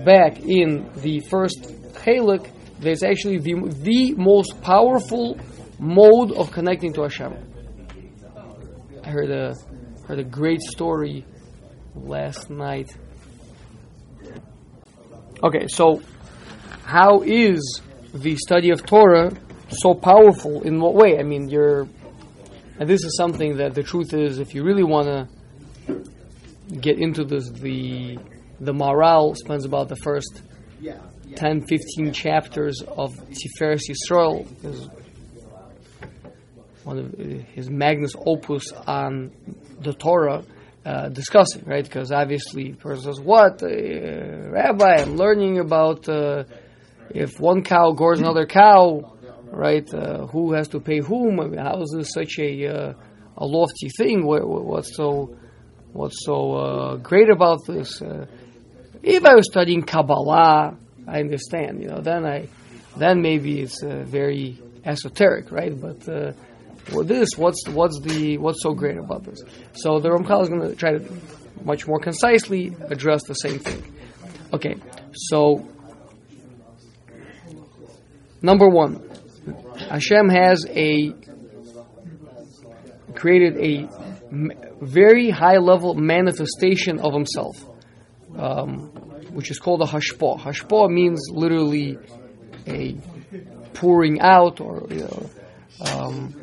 back 0.05 0.39
in 0.39 0.89
the 0.97 1.19
first 1.21 1.61
Chalik 1.93 2.51
it's 2.81 3.03
actually 3.03 3.39
the, 3.39 3.55
the 3.81 4.13
most 4.15 4.61
powerful 4.61 5.37
mode 5.79 6.31
of 6.31 6.51
connecting 6.51 6.93
to 6.93 7.03
Hashem. 7.03 7.33
I 9.03 9.09
heard 9.09 9.31
a 9.31 9.55
heard 10.07 10.19
a 10.19 10.23
great 10.23 10.61
story 10.61 11.25
last 11.95 12.49
night. 12.49 12.95
Okay, 15.43 15.67
so 15.67 16.01
how 16.83 17.21
is 17.21 17.81
the 18.13 18.35
study 18.37 18.71
of 18.71 18.85
Torah 18.85 19.31
so 19.69 19.93
powerful? 19.93 20.63
In 20.63 20.79
what 20.79 20.93
way? 20.93 21.19
I 21.19 21.23
mean, 21.23 21.49
you're 21.49 21.87
and 22.79 22.89
this 22.89 23.03
is 23.03 23.15
something 23.17 23.57
that 23.57 23.73
the 23.73 23.83
truth 23.83 24.13
is, 24.13 24.39
if 24.39 24.53
you 24.53 24.63
really 24.63 24.83
want 24.83 25.07
to 25.07 26.03
get 26.79 26.99
into 26.99 27.23
this, 27.23 27.49
the 27.49 28.17
the 28.59 28.73
Maharal 28.73 29.35
spends 29.35 29.65
about 29.65 29.89
the 29.89 29.95
first 29.97 30.41
10, 31.35 31.67
15 31.67 32.13
chapters 32.13 32.81
of 32.81 33.15
Tiferes 33.29 33.81
Yisrael, 33.89 34.47
his, 34.61 34.89
one 36.87 36.97
of 36.99 37.13
his 37.53 37.69
magnus 37.69 38.13
opus 38.25 38.71
on 38.87 39.31
the 39.81 39.93
Torah, 39.93 40.43
uh, 40.85 41.09
discussing, 41.09 41.63
right? 41.65 41.83
Because 41.83 42.11
obviously, 42.11 42.71
the 42.71 42.77
person 42.77 43.03
says, 43.13 43.19
"What, 43.19 43.61
uh, 43.61 43.67
Rabbi? 43.67 45.01
I'm 45.01 45.17
learning 45.17 45.59
about 45.59 46.07
uh, 46.07 46.45
if 47.09 47.39
one 47.39 47.63
cow 47.63 47.91
gores 47.91 48.19
another 48.19 48.45
cow." 48.45 49.13
right? 49.51 49.87
Uh, 49.93 50.27
who 50.27 50.53
has 50.53 50.67
to 50.69 50.79
pay 50.79 50.99
whom? 50.99 51.39
I 51.39 51.47
mean, 51.47 51.59
how 51.59 51.81
is 51.81 51.93
this 51.95 52.11
such 52.11 52.37
a 52.39 52.67
uh, 52.67 52.93
a 53.37 53.45
lofty 53.45 53.89
thing? 53.89 54.25
What, 54.25 54.47
what's 54.47 54.95
so 54.95 55.35
what's 55.93 56.25
so 56.25 56.53
uh, 56.53 56.95
great 56.97 57.29
about 57.29 57.59
this? 57.65 58.01
Uh, 58.01 58.25
if 59.03 59.25
I 59.25 59.35
was 59.35 59.47
studying 59.49 59.83
Kabbalah, 59.83 60.77
I 61.07 61.19
understand. 61.19 61.81
You 61.81 61.89
know, 61.89 62.01
then 62.01 62.25
I 62.25 62.47
then 62.97 63.21
maybe 63.21 63.61
it's 63.61 63.81
uh, 63.83 64.03
very 64.05 64.59
esoteric, 64.83 65.51
right? 65.51 65.79
But 65.79 66.07
uh, 66.09 66.33
well, 66.91 67.03
this, 67.03 67.29
what's 67.35 67.67
what's 67.67 67.99
the 68.01 68.37
what's 68.37 68.61
so 68.61 68.73
great 68.73 68.97
about 68.97 69.23
this? 69.23 69.41
So 69.73 69.99
the 69.99 70.09
Ramchal 70.09 70.43
is 70.43 70.49
going 70.49 70.61
to 70.61 70.75
try 70.75 70.97
to 70.97 71.13
much 71.63 71.87
more 71.87 71.99
concisely 71.99 72.75
address 72.89 73.23
the 73.23 73.33
same 73.33 73.59
thing. 73.59 73.83
Okay, 74.53 74.75
so 75.13 75.67
number 78.41 78.69
one, 78.69 79.03
Hashem 79.89 80.29
has 80.29 80.65
a 80.69 81.13
created 83.15 83.57
a 83.57 83.89
very 84.81 85.29
high 85.29 85.57
level 85.57 85.95
manifestation 85.95 86.99
of 86.99 87.13
Himself, 87.13 87.57
um, 88.37 88.89
which 89.31 89.51
is 89.51 89.59
called 89.59 89.81
a 89.81 89.85
hashpah. 89.85 90.39
Hashpah 90.39 90.89
means 90.89 91.27
literally 91.31 91.97
a 92.67 92.97
pouring 93.73 94.21
out 94.21 94.59
or 94.59 94.87
you 94.89 95.01
know, 95.01 95.29
um, 95.81 96.33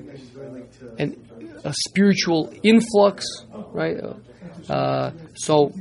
an, 0.99 1.17
a 1.65 1.73
spiritual 1.73 2.53
influx, 2.63 3.27
right? 3.73 3.97
Uh, 4.69 5.11
so 5.35 5.73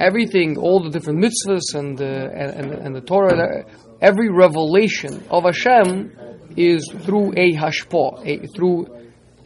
everything, 0.00 0.58
all 0.58 0.82
the 0.82 0.90
different 0.90 1.24
mitzvahs 1.24 1.74
and 1.74 1.98
the, 1.98 2.30
and, 2.32 2.72
and 2.72 2.94
the 2.94 3.00
Torah, 3.00 3.64
every 4.00 4.28
revelation 4.30 5.24
of 5.30 5.44
Hashem 5.44 6.12
is 6.56 6.90
through 7.02 7.32
a 7.36 7.52
hashpah, 7.52 8.26
a, 8.26 8.46
through 8.48 8.86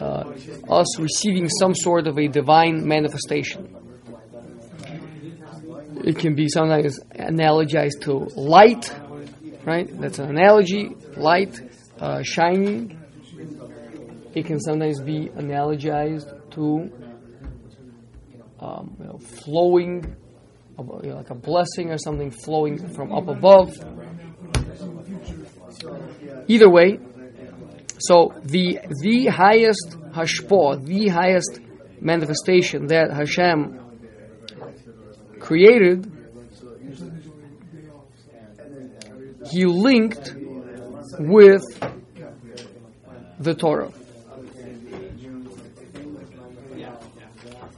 uh, 0.01 0.33
us 0.69 0.99
receiving 0.99 1.49
some 1.49 1.75
sort 1.75 2.07
of 2.07 2.19
a 2.19 2.29
divine 2.29 2.87
manifestation. 2.87 3.75
It 6.05 6.19
can 6.19 6.35
be 6.35 6.49
sometimes 6.49 7.01
analogized 7.15 8.03
to 8.03 8.13
light, 8.39 8.95
right? 9.65 9.89
That's 10.01 10.19
an 10.19 10.31
analogy. 10.31 10.91
Light, 11.17 11.61
uh, 12.01 12.23
shining. 12.23 12.99
It 14.35 14.47
can 14.47 14.61
sometimes 14.61 15.01
be 15.01 15.29
analogized 15.29 16.51
to 16.53 16.91
um, 18.61 18.97
you 18.99 19.07
know, 19.07 19.19
flowing, 19.19 20.17
you 20.79 20.85
know, 20.85 21.17
like 21.17 21.31
a 21.31 21.35
blessing 21.35 21.91
or 21.91 21.99
something 21.99 22.31
flowing 22.31 22.93
from 22.95 23.13
up 23.13 23.29
above. 23.29 23.73
Either 26.49 26.71
way, 26.71 26.99
so 27.99 28.33
the 28.45 28.79
the 29.03 29.27
highest 29.27 29.97
hashpah, 30.13 30.85
the 30.85 31.09
highest 31.09 31.61
manifestation 32.01 32.87
that 32.87 33.13
Hashem 33.13 33.81
created, 35.41 36.11
he 39.51 39.65
linked 39.65 40.38
with 41.19 41.63
the 43.39 43.55
Torah. 43.55 43.93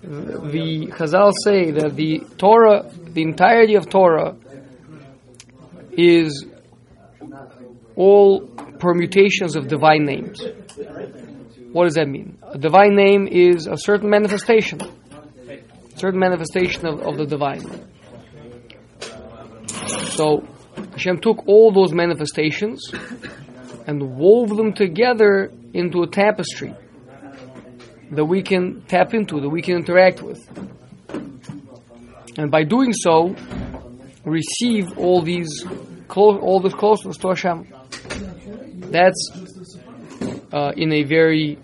The 0.02 0.88
Chazal 0.90 1.32
say 1.44 1.70
that 1.72 1.94
the 1.94 2.20
Torah, 2.36 2.90
the 3.04 3.22
entirety 3.22 3.74
of 3.76 3.88
Torah, 3.88 4.36
is 5.92 6.46
all 7.96 8.40
permutations 8.78 9.56
of 9.56 9.68
divine 9.68 10.04
names. 10.04 10.42
What 11.72 11.84
does 11.84 11.94
that 11.94 12.08
mean? 12.08 12.38
A 12.42 12.58
divine 12.58 12.96
name 12.96 13.28
is 13.28 13.66
a 13.66 13.76
certain 13.76 14.10
manifestation, 14.10 14.80
certain 15.94 16.18
manifestation 16.18 16.86
of, 16.86 17.00
of 17.00 17.16
the 17.16 17.26
divine. 17.26 17.62
So 20.16 20.44
Hashem 21.00 21.18
took 21.20 21.48
all 21.48 21.72
those 21.72 21.94
manifestations 21.94 22.92
and 23.86 24.18
wove 24.18 24.50
them 24.50 24.74
together 24.74 25.50
into 25.72 26.02
a 26.02 26.06
tapestry 26.06 26.74
that 28.10 28.26
we 28.26 28.42
can 28.42 28.82
tap 28.82 29.14
into, 29.14 29.40
that 29.40 29.48
we 29.48 29.62
can 29.62 29.76
interact 29.76 30.22
with. 30.22 30.38
And 32.36 32.50
by 32.50 32.64
doing 32.64 32.92
so, 32.92 33.34
receive 34.26 34.98
all 34.98 35.22
these 35.22 35.64
close, 36.06 36.38
all 36.42 36.60
this 36.60 36.74
closeness 36.74 37.16
to 37.16 37.28
Hashem. 37.28 37.72
That's 38.90 39.30
uh, 40.52 40.72
in 40.76 40.92
a 40.92 41.04
very 41.04 41.58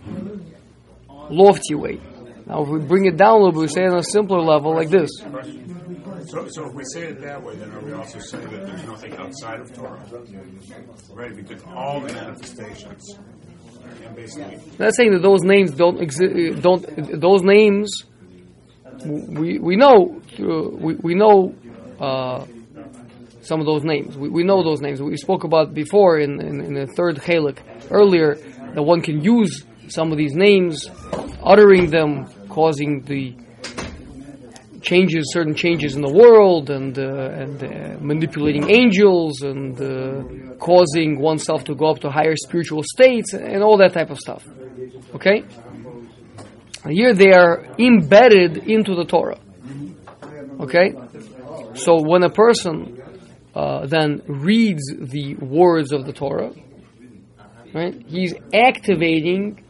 lofty 1.28 1.74
way. 1.74 2.00
Now, 2.46 2.62
if 2.62 2.68
we 2.68 2.78
bring 2.78 3.04
it 3.04 3.18
down 3.18 3.34
a 3.34 3.44
little 3.44 3.52
bit, 3.52 3.60
we 3.60 3.68
say 3.68 3.84
on 3.84 3.98
a 3.98 4.02
simpler 4.02 4.40
level 4.40 4.74
like 4.74 4.88
this. 4.88 5.10
So, 6.26 6.48
so 6.48 6.66
if 6.66 6.74
we 6.74 6.84
say 6.84 7.04
it 7.04 7.20
that 7.20 7.42
way, 7.42 7.54
then 7.56 7.70
are 7.70 7.80
we 7.80 7.92
also 7.92 8.18
saying 8.18 8.50
that 8.50 8.66
there's 8.66 8.84
nothing 8.84 9.16
outside 9.16 9.60
of 9.60 9.72
Torah? 9.72 10.04
Right? 11.12 11.36
Because 11.36 11.62
all 11.74 12.00
the 12.00 12.12
manifestations. 12.12 13.18
Not 14.78 14.94
saying 14.94 15.12
that 15.12 15.22
those 15.22 15.42
names 15.42 15.70
don't 15.72 16.02
exist. 16.02 16.62
Don't 16.62 17.20
those 17.20 17.42
names? 17.42 18.04
We 19.04 19.58
we 19.58 19.76
know 19.76 20.20
uh, 20.40 20.68
we 20.70 20.94
we 20.94 21.14
know 21.14 21.54
uh, 22.00 22.44
some 23.42 23.60
of 23.60 23.66
those 23.66 23.84
names. 23.84 24.16
We, 24.16 24.28
we 24.28 24.42
know 24.42 24.64
those 24.64 24.80
names. 24.80 25.00
We 25.00 25.16
spoke 25.16 25.44
about 25.44 25.74
before 25.74 26.18
in, 26.18 26.40
in, 26.40 26.60
in 26.60 26.74
the 26.74 26.86
third 26.86 27.16
Chalik 27.18 27.58
earlier 27.90 28.34
that 28.74 28.82
one 28.82 29.00
can 29.00 29.22
use 29.22 29.64
some 29.88 30.10
of 30.10 30.18
these 30.18 30.34
names, 30.34 30.88
uttering 31.44 31.90
them, 31.90 32.26
causing 32.48 33.02
the 33.02 33.36
changes, 34.86 35.22
certain 35.32 35.54
changes 35.54 35.96
in 35.96 36.02
the 36.08 36.14
world, 36.22 36.70
and 36.70 36.96
uh, 36.98 37.42
and 37.42 37.56
uh, 37.62 37.68
manipulating 38.00 38.64
angels, 38.70 39.42
and 39.42 39.74
uh, 39.80 40.56
causing 40.68 41.10
oneself 41.20 41.64
to 41.64 41.74
go 41.74 41.86
up 41.92 41.98
to 42.04 42.08
higher 42.18 42.36
spiritual 42.46 42.82
states, 42.94 43.34
and 43.34 43.62
all 43.66 43.76
that 43.78 43.92
type 43.92 44.10
of 44.10 44.18
stuff. 44.18 44.42
Okay. 45.14 45.38
Here 46.88 47.12
they 47.14 47.32
are 47.32 47.66
embedded 47.78 48.52
into 48.74 48.94
the 48.94 49.04
Torah. 49.04 49.40
Okay. 50.60 50.94
So 51.74 52.00
when 52.00 52.22
a 52.22 52.30
person 52.30 52.74
uh, 53.54 53.86
then 53.86 54.22
reads 54.26 54.84
the 55.14 55.34
words 55.34 55.90
of 55.92 56.06
the 56.06 56.12
Torah, 56.12 56.52
right? 57.74 57.94
He's 58.06 58.34
activating 58.54 59.64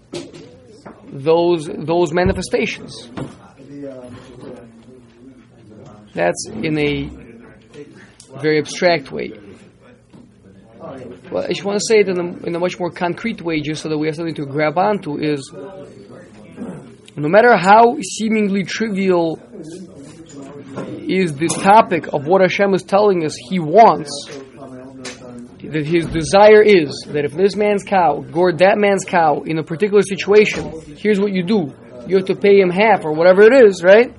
those 1.10 1.62
those 1.92 2.12
manifestations. 2.12 3.08
That's 6.16 6.46
in 6.48 6.78
a 6.78 7.10
very 8.40 8.58
abstract 8.58 9.12
way. 9.12 9.32
Well, 11.30 11.44
I 11.44 11.48
just 11.48 11.62
want 11.62 11.78
to 11.78 11.84
say 11.86 12.00
it 12.00 12.08
in 12.08 12.18
a, 12.18 12.46
in 12.46 12.54
a 12.54 12.58
much 12.58 12.78
more 12.78 12.90
concrete 12.90 13.42
way, 13.42 13.60
just 13.60 13.82
so 13.82 13.90
that 13.90 13.98
we 13.98 14.06
have 14.06 14.16
something 14.16 14.34
to 14.36 14.46
grab 14.46 14.78
onto. 14.78 15.18
Is 15.18 15.52
no 17.16 17.28
matter 17.28 17.54
how 17.54 17.98
seemingly 18.00 18.64
trivial 18.64 19.38
is 21.06 21.34
this 21.34 21.52
topic 21.52 22.14
of 22.14 22.26
what 22.26 22.40
Hashem 22.40 22.72
is 22.72 22.82
telling 22.82 23.22
us 23.22 23.36
He 23.50 23.58
wants, 23.58 24.10
that 25.64 25.86
His 25.86 26.06
desire 26.06 26.62
is 26.62 27.04
that 27.08 27.26
if 27.26 27.32
this 27.32 27.56
man's 27.56 27.82
cow 27.84 28.24
gored 28.32 28.58
that 28.60 28.78
man's 28.78 29.04
cow 29.04 29.42
in 29.42 29.58
a 29.58 29.62
particular 29.62 30.00
situation, 30.00 30.96
here's 30.96 31.20
what 31.20 31.32
you 31.32 31.42
do: 31.42 31.74
you 32.06 32.16
have 32.16 32.26
to 32.26 32.36
pay 32.36 32.58
him 32.58 32.70
half 32.70 33.04
or 33.04 33.12
whatever 33.12 33.42
it 33.42 33.52
is, 33.66 33.82
right? 33.84 34.14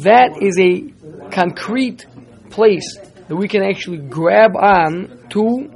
That 0.00 0.42
is 0.42 0.58
a 0.58 1.30
concrete 1.30 2.06
place 2.50 2.98
that 3.28 3.36
we 3.36 3.48
can 3.48 3.62
actually 3.62 3.98
grab 3.98 4.56
on 4.56 5.26
to 5.30 5.70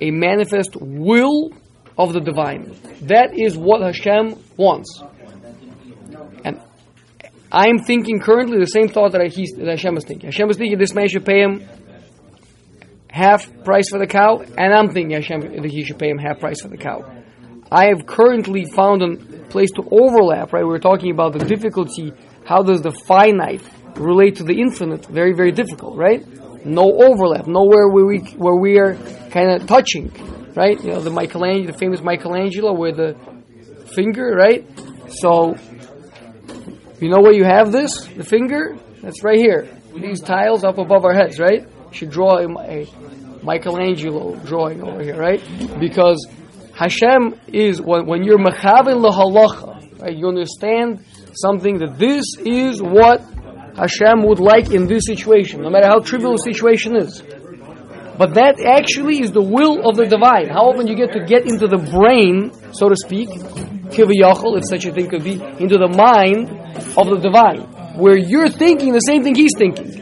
a 0.00 0.10
manifest 0.10 0.76
will 0.76 1.50
of 1.96 2.12
the 2.12 2.20
divine. 2.20 2.74
That 3.02 3.38
is 3.38 3.56
what 3.56 3.82
Hashem 3.82 4.42
wants. 4.56 5.02
And 6.44 6.60
I'm 7.52 7.78
thinking 7.78 8.20
currently 8.20 8.58
the 8.58 8.66
same 8.66 8.88
thought 8.88 9.12
that, 9.12 9.20
that 9.20 9.68
Hashem 9.68 9.96
is 9.96 10.04
thinking. 10.04 10.28
Hashem 10.28 10.50
is 10.50 10.56
thinking 10.56 10.78
this 10.78 10.94
man 10.94 11.08
should 11.08 11.24
pay 11.24 11.42
him 11.42 11.68
half 13.10 13.46
price 13.64 13.90
for 13.90 13.98
the 13.98 14.06
cow, 14.06 14.38
and 14.56 14.72
I'm 14.72 14.92
thinking 14.92 15.10
Hashem 15.10 15.40
that 15.40 15.70
he 15.70 15.84
should 15.84 15.98
pay 15.98 16.08
him 16.08 16.18
half 16.18 16.38
price 16.40 16.60
for 16.60 16.68
the 16.68 16.76
cow. 16.76 17.04
I 17.70 17.86
have 17.86 18.06
currently 18.06 18.64
found 18.64 19.02
a 19.02 19.16
place 19.48 19.70
to 19.72 19.82
overlap, 19.90 20.52
right? 20.52 20.64
we're 20.64 20.78
talking 20.78 21.10
about 21.10 21.32
the 21.32 21.44
difficulty, 21.44 22.12
how 22.50 22.64
does 22.64 22.82
the 22.82 22.90
finite 22.90 23.62
relate 23.94 24.34
to 24.38 24.42
the 24.42 24.60
infinite? 24.60 25.06
Very, 25.06 25.34
very 25.34 25.52
difficult, 25.52 25.96
right? 25.96 26.20
No 26.66 26.82
overlap, 26.82 27.46
nowhere 27.46 27.88
where 27.88 28.04
we 28.04 28.18
where 28.44 28.56
we 28.56 28.76
are 28.76 28.96
kind 29.30 29.48
of 29.52 29.68
touching, 29.68 30.10
right? 30.56 30.76
You 30.82 30.90
know, 30.90 31.00
the 31.00 31.12
Michelangelo, 31.12 31.70
the 31.70 31.78
famous 31.78 32.00
Michelangelo 32.02 32.72
with 32.72 32.96
the 32.96 33.14
finger, 33.94 34.34
right? 34.34 34.68
So, 35.22 35.54
you 37.00 37.08
know 37.08 37.20
where 37.20 37.32
you 37.32 37.44
have 37.44 37.70
this, 37.70 38.04
the 38.16 38.24
finger? 38.24 38.76
That's 39.00 39.22
right 39.22 39.38
here. 39.38 39.68
These 39.94 40.20
tiles 40.20 40.64
up 40.64 40.78
above 40.78 41.04
our 41.04 41.14
heads, 41.14 41.38
right? 41.38 41.62
You 41.62 41.92
should 41.92 42.10
draw 42.10 42.38
a, 42.38 42.48
a 42.76 42.86
Michelangelo 43.44 44.34
drawing 44.44 44.82
over 44.82 45.00
here, 45.04 45.16
right? 45.16 45.40
Because 45.78 46.18
Hashem 46.74 47.40
is 47.46 47.80
when, 47.80 48.06
when 48.06 48.24
you're 48.24 48.38
mechaven 48.38 48.98
lahalacha, 49.06 50.02
right? 50.02 50.16
You 50.16 50.26
understand 50.26 51.04
something 51.34 51.78
that 51.78 51.98
this 51.98 52.24
is 52.38 52.80
what 52.82 53.20
Hashem 53.76 54.22
would 54.26 54.40
like 54.40 54.70
in 54.70 54.86
this 54.86 55.04
situation, 55.06 55.62
no 55.62 55.70
matter 55.70 55.86
how 55.86 56.00
trivial 56.00 56.32
the 56.32 56.42
situation 56.52 56.96
is. 56.96 57.22
But 58.18 58.34
that 58.34 58.60
actually 58.60 59.22
is 59.22 59.32
the 59.32 59.42
will 59.42 59.88
of 59.88 59.96
the 59.96 60.04
divine. 60.04 60.48
How 60.48 60.68
often 60.68 60.86
you 60.86 60.94
get 60.94 61.12
to 61.12 61.24
get 61.24 61.46
into 61.46 61.66
the 61.66 61.78
brain, 61.78 62.52
so 62.72 62.88
to 62.88 62.96
speak, 62.96 63.30
if 63.32 64.64
such 64.68 64.84
a 64.84 64.92
thing 64.92 65.08
could 65.08 65.24
be, 65.24 65.34
into 65.34 65.78
the 65.78 65.88
mind 65.88 66.50
of 66.98 67.08
the 67.08 67.18
divine, 67.22 67.62
where 67.98 68.16
you're 68.16 68.48
thinking 68.48 68.92
the 68.92 69.00
same 69.00 69.22
thing 69.22 69.34
he's 69.34 69.56
thinking. 69.56 69.96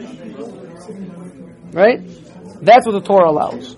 Right? 1.71 2.01
That's 2.61 2.85
what 2.85 2.93
the 2.93 3.01
Torah 3.01 3.29
allows. 3.29 3.77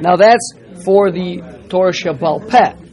Now 0.00 0.16
that's 0.16 0.52
for 0.84 1.10
the 1.10 1.42
Torah 1.68 1.92
Shebaal 1.92 2.48
Peh. 2.48 2.83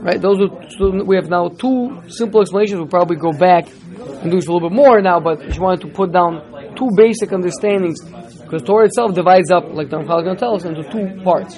Right? 0.00 0.20
Those 0.20 0.40
are, 0.40 0.70
so 0.70 1.04
we 1.04 1.16
have 1.16 1.28
now 1.28 1.48
two 1.48 2.02
simple 2.08 2.40
explanations. 2.40 2.78
We'll 2.78 2.88
probably 2.88 3.16
go 3.16 3.32
back 3.32 3.68
and 3.68 4.30
do 4.30 4.36
this 4.36 4.46
a 4.46 4.52
little 4.52 4.68
bit 4.70 4.76
more 4.76 5.00
now, 5.00 5.20
but 5.20 5.42
I 5.42 5.46
just 5.46 5.60
wanted 5.60 5.80
to 5.86 5.88
put 5.88 6.12
down 6.12 6.74
two 6.76 6.90
basic 6.96 7.32
understandings 7.32 8.00
because 8.48 8.62
Torah 8.62 8.86
itself 8.86 9.14
divides 9.14 9.50
up, 9.50 9.64
like 9.72 9.90
the 9.90 9.98
Ramchal 9.98 10.18
is 10.18 10.24
going 10.24 10.36
to 10.36 10.40
tell 10.40 10.54
us, 10.54 10.64
into 10.64 10.82
two 10.90 11.22
parts: 11.22 11.56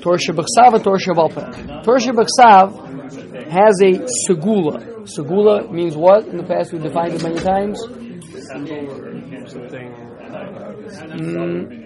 Torah 0.00 0.16
Shebachsav 0.16 0.74
and 0.74 0.84
Torah 0.84 0.98
Shebaal 0.98 1.28
Peh. 1.34 1.82
Torah 1.82 2.00
Shebachsav 2.00 3.50
has 3.50 3.80
a 3.82 4.06
segula. 4.28 5.04
Segula 5.04 5.70
means 5.70 5.96
what? 5.96 6.26
In 6.28 6.36
the 6.36 6.44
past, 6.44 6.72
we've 6.72 6.82
defined 6.82 7.14
it 7.14 7.22
many 7.22 7.38
times. 7.40 7.84
Mm. 11.10 11.80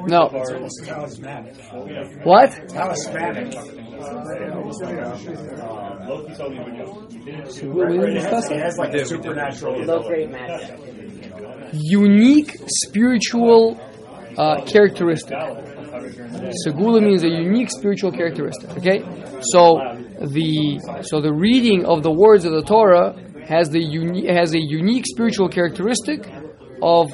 No. 0.00 0.28
What? 2.24 2.52
So 7.48 7.68
we 7.70 7.84
we 7.86 7.98
didn't 7.98 8.14
discuss 8.14 8.50
It 8.50 8.56
it? 8.56 8.62
has 8.62 8.76
like 8.78 8.94
a 8.94 9.04
supernatural. 9.04 9.84
Low 9.84 10.02
grade 10.02 10.30
magic. 10.30 10.78
Unique 11.72 12.56
spiritual 12.66 13.80
uh, 14.36 14.62
characteristic. 14.64 15.36
Segula 16.66 17.00
means 17.02 17.22
a 17.22 17.28
unique 17.28 17.70
spiritual 17.70 18.10
characteristic. 18.10 18.70
Okay, 18.78 19.00
so 19.40 19.78
the 20.20 20.80
so 21.02 21.20
the 21.20 21.32
reading 21.32 21.84
of 21.86 22.02
the 22.02 22.10
words 22.10 22.44
of 22.44 22.52
the 22.52 22.62
Torah 22.62 23.14
has 23.46 23.70
the 23.70 23.80
uni- 23.80 24.26
has 24.26 24.54
a 24.54 24.60
unique 24.60 25.04
spiritual 25.06 25.48
characteristic 25.48 26.26
of 26.82 27.12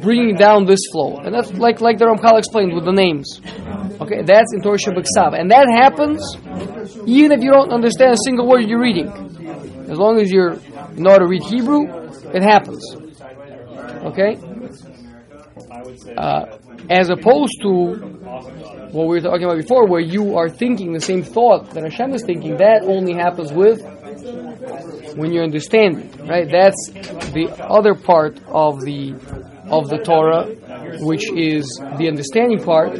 bringing 0.00 0.36
down 0.36 0.66
this 0.66 0.80
flow, 0.92 1.18
and 1.18 1.34
that's 1.34 1.52
like 1.52 1.80
like 1.80 1.98
the 1.98 2.06
Ramchal 2.06 2.38
explained 2.38 2.74
with 2.74 2.84
the 2.84 2.92
names. 2.92 3.40
Okay, 4.00 4.22
that's 4.22 4.52
in 4.52 4.60
Torah 4.60 4.78
Shabbat 4.78 5.40
and 5.40 5.50
that 5.50 5.68
happens 5.68 6.36
even 7.06 7.32
if 7.32 7.42
you 7.42 7.50
don't 7.50 7.70
understand 7.70 8.12
a 8.12 8.18
single 8.24 8.48
word 8.48 8.64
you're 8.68 8.80
reading. 8.80 9.08
As 9.88 9.98
long 9.98 10.20
as 10.20 10.30
you're 10.30 10.54
you 10.54 11.02
know 11.02 11.10
how 11.10 11.18
to 11.18 11.26
read 11.26 11.42
Hebrew, 11.44 11.86
it 12.32 12.42
happens. 12.42 12.82
Okay, 14.10 14.36
uh, 16.16 16.58
as 16.90 17.10
opposed 17.10 17.60
to 17.62 17.94
what 18.92 19.08
we 19.08 19.16
were 19.16 19.20
talking 19.20 19.44
about 19.44 19.58
before, 19.58 19.86
where 19.86 20.00
you 20.00 20.36
are 20.36 20.48
thinking 20.48 20.92
the 20.92 21.00
same 21.00 21.22
thought 21.22 21.70
that 21.70 21.82
Hashem 21.82 22.12
is 22.14 22.22
thinking. 22.24 22.56
That 22.58 22.82
only 22.84 23.14
happens 23.14 23.52
with 23.52 23.80
when 25.16 25.32
you 25.32 25.42
understand 25.42 26.18
right? 26.28 26.48
That's 26.50 26.90
the 27.32 27.48
other 27.60 27.94
part 27.94 28.38
of 28.48 28.80
the 28.80 29.14
of 29.68 29.88
the 29.88 29.98
Torah, 29.98 30.44
which 31.00 31.30
is 31.32 31.64
the 31.98 32.08
understanding 32.08 32.62
part. 32.62 32.98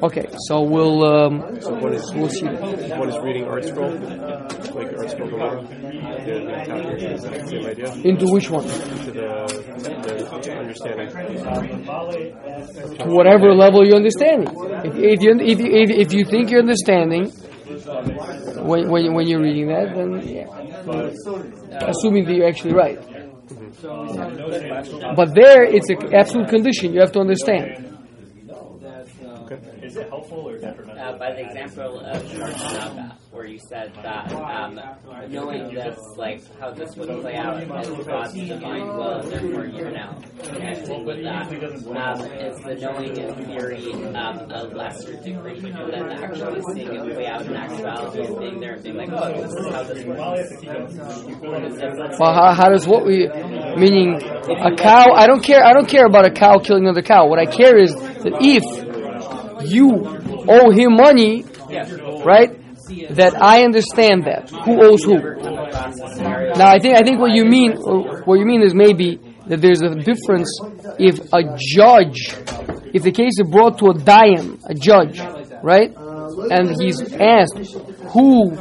Okay, 0.00 0.26
so 0.46 0.62
we'll 0.62 1.02
um, 1.04 1.60
So 1.60 1.74
what 1.74 1.92
is 1.92 2.04
we'll 2.14 2.28
see. 2.28 2.46
what 2.46 3.08
is 3.08 3.18
reading 3.18 3.44
ArtScroll? 3.46 3.98
Like 4.74 4.88
ArtScroll 4.94 5.30
Gemara? 5.30 5.62
The, 5.62 6.34
the 6.46 6.62
calculation 6.66 7.12
is 7.12 7.22
same 7.50 7.66
idea? 7.66 7.92
Into 8.04 8.26
which 8.30 8.48
one? 8.48 8.62
To 8.64 8.70
the, 9.10 9.46
the 10.06 10.58
understanding. 10.58 11.08
To 12.98 13.06
whatever 13.08 13.52
level 13.54 13.84
you 13.84 13.94
understand. 13.94 14.48
If, 14.84 14.94
if 14.94 15.22
you 15.22 15.30
if, 15.40 15.58
you- 15.58 15.72
if, 15.82 15.90
if 15.90 16.12
you 16.12 16.24
think 16.24 16.50
you're 16.50 16.60
understanding 16.60 17.30
when 18.62 18.88
when, 18.88 19.14
when 19.14 19.26
you're 19.26 19.42
reading 19.42 19.66
that, 19.68 19.94
then 19.96 20.22
yeah. 20.28 20.46
Assuming 20.88 22.24
that 22.24 22.34
you're 22.34 22.48
actually 22.48 22.74
right. 22.74 22.98
But 25.16 25.34
there, 25.34 25.64
it's 25.64 25.88
an 25.90 26.14
absolute 26.14 26.48
condition. 26.48 26.92
You 26.92 27.00
have 27.00 27.12
to 27.12 27.20
understand. 27.20 27.87
Uh, 29.98 31.18
by 31.18 31.32
the 31.32 31.40
example 31.44 31.98
of 32.00 32.22
Sharshanaga, 32.22 33.16
where 33.32 33.46
you 33.46 33.58
said 33.68 33.92
that 34.02 34.32
um, 34.32 34.78
knowing 35.28 35.74
this, 35.74 35.98
like 36.16 36.40
how 36.60 36.70
this 36.70 36.94
would 36.96 37.08
play 37.20 37.34
out 37.34 37.60
is 37.62 37.68
God's 38.06 38.32
divine 38.34 38.86
will, 38.86 39.18
and 39.20 39.32
therefore 39.32 39.66
you're 39.66 39.90
now 39.90 40.16
connecting 40.44 41.04
with 41.04 41.22
that. 41.24 41.48
Um, 41.48 42.20
is 42.38 42.56
the 42.62 42.74
knowing 42.76 43.16
in 43.16 43.34
theory 43.46 43.92
um, 44.14 44.38
a 44.50 44.64
lesser 44.74 45.14
degree 45.20 45.60
than 45.60 46.12
actually 46.12 46.60
seeing 46.74 46.94
it 46.94 47.14
play 47.14 47.26
out 47.26 47.42
in 47.42 47.56
actuality 47.56 48.20
and 48.24 48.38
being 48.38 48.60
there 48.60 48.74
and 48.74 48.82
being 48.84 48.96
like, 48.96 49.10
oh, 49.12 49.32
this 49.42 49.52
is 49.52 49.66
how 49.66 49.82
this 49.82 50.04
works. 50.04 50.52
Well, 52.20 52.34
how, 52.34 52.54
how 52.54 52.68
does 52.70 52.86
what 52.86 53.04
we 53.04 53.26
meaning 53.76 54.14
a 54.14 54.76
cow? 54.76 55.10
I 55.12 55.26
don't 55.26 55.42
care. 55.42 55.64
I 55.64 55.72
don't 55.72 55.88
care 55.88 56.06
about 56.06 56.24
a 56.24 56.30
cow 56.30 56.58
killing 56.58 56.84
another 56.84 57.02
cow. 57.02 57.26
What 57.26 57.40
I 57.40 57.46
care 57.46 57.76
is 57.78 57.92
that 57.94 58.36
if 58.40 58.62
you 59.70 59.90
owe 60.48 60.70
him 60.70 60.96
money, 60.96 61.44
right? 62.24 62.50
That 63.10 63.36
I 63.40 63.64
understand 63.64 64.24
that 64.24 64.48
who 64.50 64.82
owes 64.82 65.04
who. 65.04 65.18
Now, 66.58 66.68
I 66.68 66.78
think 66.78 66.96
I 66.96 67.02
think 67.02 67.18
what 67.20 67.32
you 67.32 67.44
mean 67.44 67.72
what 68.24 68.38
you 68.38 68.46
mean 68.46 68.62
is 68.62 68.74
maybe 68.74 69.20
that 69.46 69.60
there's 69.60 69.82
a 69.82 69.94
difference 69.94 70.48
if 70.98 71.18
a 71.32 71.42
judge, 71.56 72.34
if 72.94 73.02
the 73.02 73.12
case 73.12 73.38
is 73.38 73.48
brought 73.50 73.78
to 73.78 73.86
a 73.86 73.94
dayan, 73.94 74.58
a 74.64 74.74
judge, 74.74 75.20
right, 75.62 75.94
and 76.50 76.76
he's 76.80 77.00
asked 77.12 77.76
who 78.12 78.56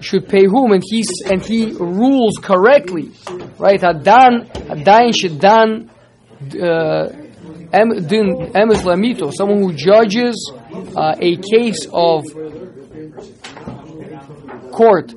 should 0.00 0.28
pay 0.28 0.44
whom, 0.44 0.72
and 0.72 0.82
he's 0.86 1.08
and 1.30 1.44
he 1.44 1.72
rules 1.72 2.36
correctly, 2.42 3.10
right? 3.58 3.80
Hadan, 3.80 4.48
hadayin 4.68 5.12
shedan 5.12 5.88
uh, 6.40 7.19
emes 7.72 8.82
lamito, 8.84 9.32
someone 9.32 9.62
who 9.62 9.72
judges 9.72 10.52
uh, 10.96 11.14
a 11.18 11.36
case 11.36 11.86
of 11.92 12.24
court 14.72 15.12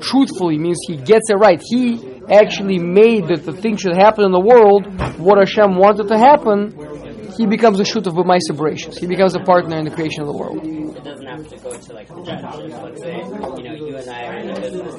truthfully 0.00 0.58
means 0.58 0.78
he 0.86 0.96
gets 0.96 1.30
it 1.30 1.34
right. 1.34 1.60
He 1.62 2.22
actually 2.30 2.78
made 2.78 3.28
that 3.28 3.44
the 3.44 3.52
thing 3.52 3.76
should 3.76 3.96
happen 3.96 4.24
in 4.24 4.32
the 4.32 4.40
world 4.40 4.86
what 5.18 5.38
Hashem 5.38 5.76
wanted 5.76 6.08
to 6.08 6.18
happen. 6.18 6.93
He 7.36 7.46
becomes 7.46 7.80
a 7.80 7.84
shoot 7.84 8.06
of 8.06 8.14
my 8.26 8.38
separations. 8.38 8.98
He 8.98 9.06
becomes 9.06 9.34
a 9.34 9.40
partner 9.40 9.78
in 9.78 9.84
the 9.84 9.90
creation 9.90 10.22
of 10.22 10.28
the 10.28 10.36
world. 10.36 10.58
It 10.64 11.04
doesn't 11.04 11.26
have 11.26 11.48
to 11.48 11.56
go 11.58 11.72
to 11.72 11.92
like 11.92 12.08
the 12.08 12.22
judge. 12.22 12.42
Let's 12.42 13.00
say, 13.02 13.16
you 13.16 13.64
know, 13.64 13.74
you 13.74 13.96
and 13.96 14.08
I 14.10 14.26
are 14.26 14.38
in 14.38 14.50
a 14.50 14.60
business 14.60 14.94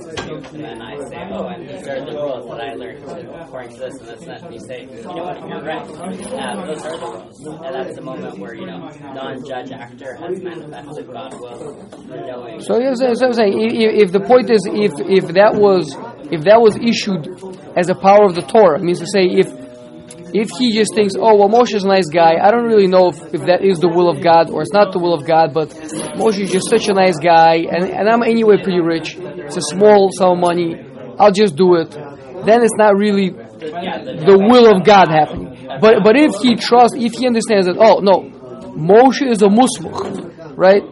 and 0.53 0.63
then 0.63 0.81
I 0.81 0.95
say, 1.09 1.29
oh, 1.31 1.47
and 1.47 1.69
these 1.69 1.87
are 1.87 2.05
the 2.05 2.11
rules 2.11 2.45
that 2.49 2.61
I 2.61 2.73
learned 2.73 3.03
according 3.41 3.73
to 3.73 3.79
this 3.79 3.95
and 3.99 4.07
this 4.07 4.19
and 4.21 4.29
that. 4.29 4.43
And 4.43 4.53
you 4.53 4.59
say, 4.59 4.81
you 4.83 5.03
know 5.03 5.23
what, 5.23 5.47
you're 5.47 5.63
right. 5.63 5.85
Uh, 5.85 6.65
those 6.65 6.83
are 6.83 6.97
the 6.97 7.05
rules. 7.05 7.39
And 7.45 7.75
that's 7.75 7.95
the 7.95 8.01
moment 8.01 8.39
where, 8.39 8.53
you 8.53 8.65
know, 8.65 8.89
non-judge 9.13 9.71
actor 9.71 10.15
has 10.15 10.41
manifested 10.41 11.07
God's 11.07 11.35
will, 11.39 11.89
knowing. 12.07 12.59
So, 12.61 12.79
yeah, 12.79 12.93
so, 12.95 13.13
so 13.13 13.27
I'm 13.27 13.33
saying, 13.33 13.53
if, 13.59 14.07
if 14.07 14.11
the 14.11 14.21
point 14.21 14.49
is, 14.49 14.67
if 14.71 14.93
if 14.99 15.33
that 15.35 15.55
was 15.55 15.95
if 16.31 16.43
that 16.45 16.59
was 16.59 16.75
issued 16.77 17.27
as 17.77 17.89
a 17.89 17.95
power 17.95 18.25
of 18.25 18.35
the 18.35 18.41
Torah, 18.41 18.79
means 18.79 18.99
to 18.99 19.07
say, 19.07 19.25
if 19.25 19.47
if 20.35 20.49
he 20.59 20.73
just 20.75 20.93
thinks, 20.93 21.13
oh, 21.17 21.35
well, 21.37 21.49
Moshe 21.49 21.73
is 21.73 21.85
a 21.85 21.87
nice 21.87 22.07
guy, 22.07 22.35
I 22.41 22.51
don't 22.51 22.65
really 22.65 22.87
know 22.87 23.07
if, 23.07 23.17
if 23.33 23.41
that 23.47 23.63
is 23.63 23.79
the 23.79 23.87
will 23.87 24.09
of 24.09 24.21
God 24.21 24.49
or 24.49 24.61
it's 24.61 24.73
not 24.73 24.91
the 24.91 24.99
will 24.99 25.13
of 25.13 25.25
God, 25.25 25.53
but 25.53 25.69
Moshe 26.19 26.39
is 26.39 26.51
just 26.51 26.69
such 26.69 26.89
a 26.89 26.93
nice 26.93 27.17
guy, 27.17 27.63
and, 27.71 27.87
and 27.89 28.09
I'm 28.09 28.21
anyway 28.21 28.57
pretty 28.61 28.81
rich. 28.81 29.15
It's 29.17 29.55
a 29.55 29.61
small 29.61 30.11
sum 30.11 30.31
of 30.33 30.39
money. 30.39 30.75
I'll 31.17 31.31
just 31.31 31.55
do 31.55 31.75
it. 31.75 31.91
Then 31.91 32.61
it's 32.61 32.75
not 32.77 32.97
really 32.97 33.29
the 33.29 34.37
will 34.37 34.75
of 34.75 34.83
God 34.83 35.07
happening. 35.07 35.55
But 35.79 36.03
but 36.03 36.15
if 36.15 36.35
he 36.43 36.55
trusts, 36.55 36.95
if 36.97 37.13
he 37.13 37.25
understands 37.25 37.65
that, 37.65 37.77
oh 37.79 37.99
no, 37.99 38.29
Moshe 38.75 39.25
is 39.25 39.41
a 39.41 39.47
musmach, 39.47 40.53
right? 40.57 40.83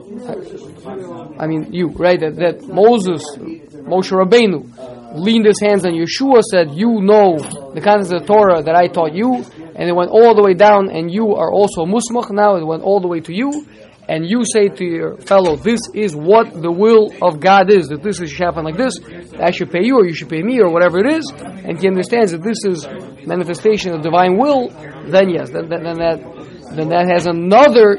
I 1.38 1.47
mean, 1.47 1.73
you, 1.73 1.89
right? 1.89 2.19
That, 2.19 2.36
that 2.38 2.67
Moses, 2.67 3.23
Moshe 3.38 4.12
Rabbeinu, 4.12 4.72
leaned 5.13 5.45
his 5.45 5.60
hands 5.62 5.86
on 5.86 5.93
Yehoshua, 5.93 6.41
said, 6.41 6.71
You 6.73 7.02
know 7.02 7.38
the 7.73 7.82
contents 7.82 8.12
of 8.12 8.21
the 8.21 8.28
Torah 8.28 8.62
that 8.63 8.76
I 8.76 8.88
taught 8.88 9.13
you, 9.13 9.45
and 9.76 9.89
it 9.89 9.95
went 9.95 10.12
all 10.12 10.36
the 10.36 10.43
way 10.43 10.54
down, 10.54 10.89
and 10.89 11.12
you 11.12 11.36
are 11.36 11.52
also 11.52 11.86
musmach 11.86 12.32
now, 12.32 12.56
it 12.56 12.65
went 12.65 12.84
all 12.84 12.99
the 12.99 13.08
way 13.08 13.19
to 13.21 13.34
you, 13.34 13.67
and 14.08 14.26
you 14.28 14.43
say 14.43 14.67
to 14.67 14.84
your 14.84 15.17
fellow, 15.17 15.56
This 15.56 15.80
is 15.93 16.15
what 16.15 16.54
the 16.62 16.71
will 16.71 17.13
of 17.21 17.39
God 17.39 17.71
is, 17.71 17.88
that 17.88 18.04
this 18.04 18.17
should 18.17 18.32
happen 18.32 18.65
like 18.65 18.78
this, 18.78 18.99
I 19.39 19.52
should 19.52 19.71
pay 19.71 19.84
you, 19.84 19.97
or 19.97 20.06
you 20.06 20.13
should 20.13 20.30
pay 20.30 20.41
me, 20.41 20.60
or 20.60 20.69
whatever 20.69 20.99
it 20.99 21.13
is, 21.13 21.32
and 21.32 21.80
he 21.80 21.88
understands 21.88 22.32
that 22.32 22.43
this 22.43 22.65
is 22.65 22.88
manifestation 23.26 23.93
of 23.93 24.02
divine 24.02 24.38
will, 24.38 24.69
then 25.08 25.30
yes, 25.30 25.49
then, 25.49 25.69
then, 25.69 25.84
then 25.84 25.97
that 25.97 26.34
then 26.73 26.89
that 26.89 27.08
has 27.08 27.28
another 27.28 27.97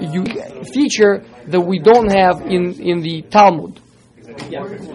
feature 0.73 1.25
that 1.47 1.61
we 1.61 1.79
don't 1.79 2.11
have 2.11 2.41
in, 2.43 2.81
in 2.81 3.01
the 3.03 3.23
Talmud. 3.23 3.81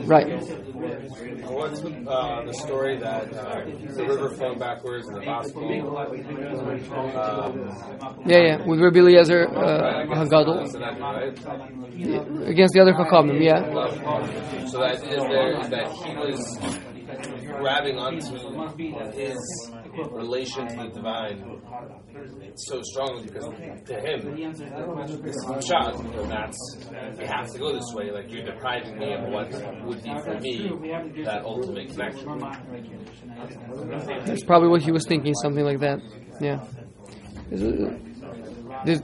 Right. 0.05 0.68
What's 1.59 1.83
uh, 1.83 2.43
the 2.45 2.53
story 2.53 2.97
that 2.99 3.33
uh, 3.33 3.65
the 3.65 4.05
river 4.07 4.29
flowing 4.29 4.59
backwards 4.59 5.05
in 5.09 5.13
the 5.15 5.25
gospel? 5.25 5.63
Um, 7.19 7.51
Yeah, 8.25 8.37
yeah. 8.47 8.65
With 8.65 8.79
Rabbi 8.79 8.99
Eliezer 8.99 9.49
uh, 9.49 10.05
Hagadol 10.07 10.71
right? 11.11 11.35
against 12.47 12.73
the 12.75 12.79
other 12.79 12.93
Chachamim, 12.93 13.43
yeah. 13.43 13.59
So 14.67 14.79
that 14.79 15.03
is 15.03 15.21
there 15.33 15.59
is 15.59 15.67
that 15.69 15.91
he 15.91 16.15
was 16.15 16.39
grabbing 17.59 17.97
onto 17.97 18.37
his 19.11 19.71
relation 20.11 20.67
to 20.67 20.75
the 20.75 20.89
divine 20.89 21.61
so 22.55 22.81
strongly 22.81 23.23
because 23.23 23.45
to 23.85 23.95
him 23.99 24.35
it's 24.37 25.67
shot 25.67 26.01
because 26.03 26.27
that's 26.27 26.77
it 27.19 27.27
has 27.27 27.51
to 27.51 27.59
go 27.59 27.73
this 27.73 27.93
way 27.93 28.11
like 28.11 28.31
you're 28.31 28.45
depriving 28.45 28.97
me 28.97 29.13
of 29.13 29.27
what 29.29 29.51
would 29.85 30.03
be 30.03 30.13
for 30.23 30.39
me 30.39 31.23
that 31.23 31.43
ultimate 31.43 31.89
connection 31.89 32.39
That's 34.25 34.43
probably 34.43 34.69
what 34.69 34.81
he 34.81 34.91
was 34.91 35.05
thinking, 35.07 35.33
something 35.35 35.63
like 35.63 35.79
that. 35.79 35.99
Yeah. 36.39 36.65
There's 37.49 37.61
a, 37.61 37.99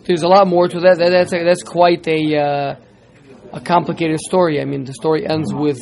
there's, 0.06 0.22
a 0.22 0.28
lot 0.28 0.48
more 0.48 0.68
to 0.68 0.80
that. 0.82 0.98
that 1.00 1.10
that's, 1.10 1.34
a, 1.34 1.44
that's 1.44 1.64
quite 1.64 2.08
a, 2.08 2.38
uh, 2.38 2.76
a 3.54 3.62
complicated 3.62 4.20
story. 4.20 4.62
I 4.62 4.66
mean, 4.66 4.86
the 4.86 4.94
story 4.94 5.28
ends 5.28 5.54
with 5.54 5.80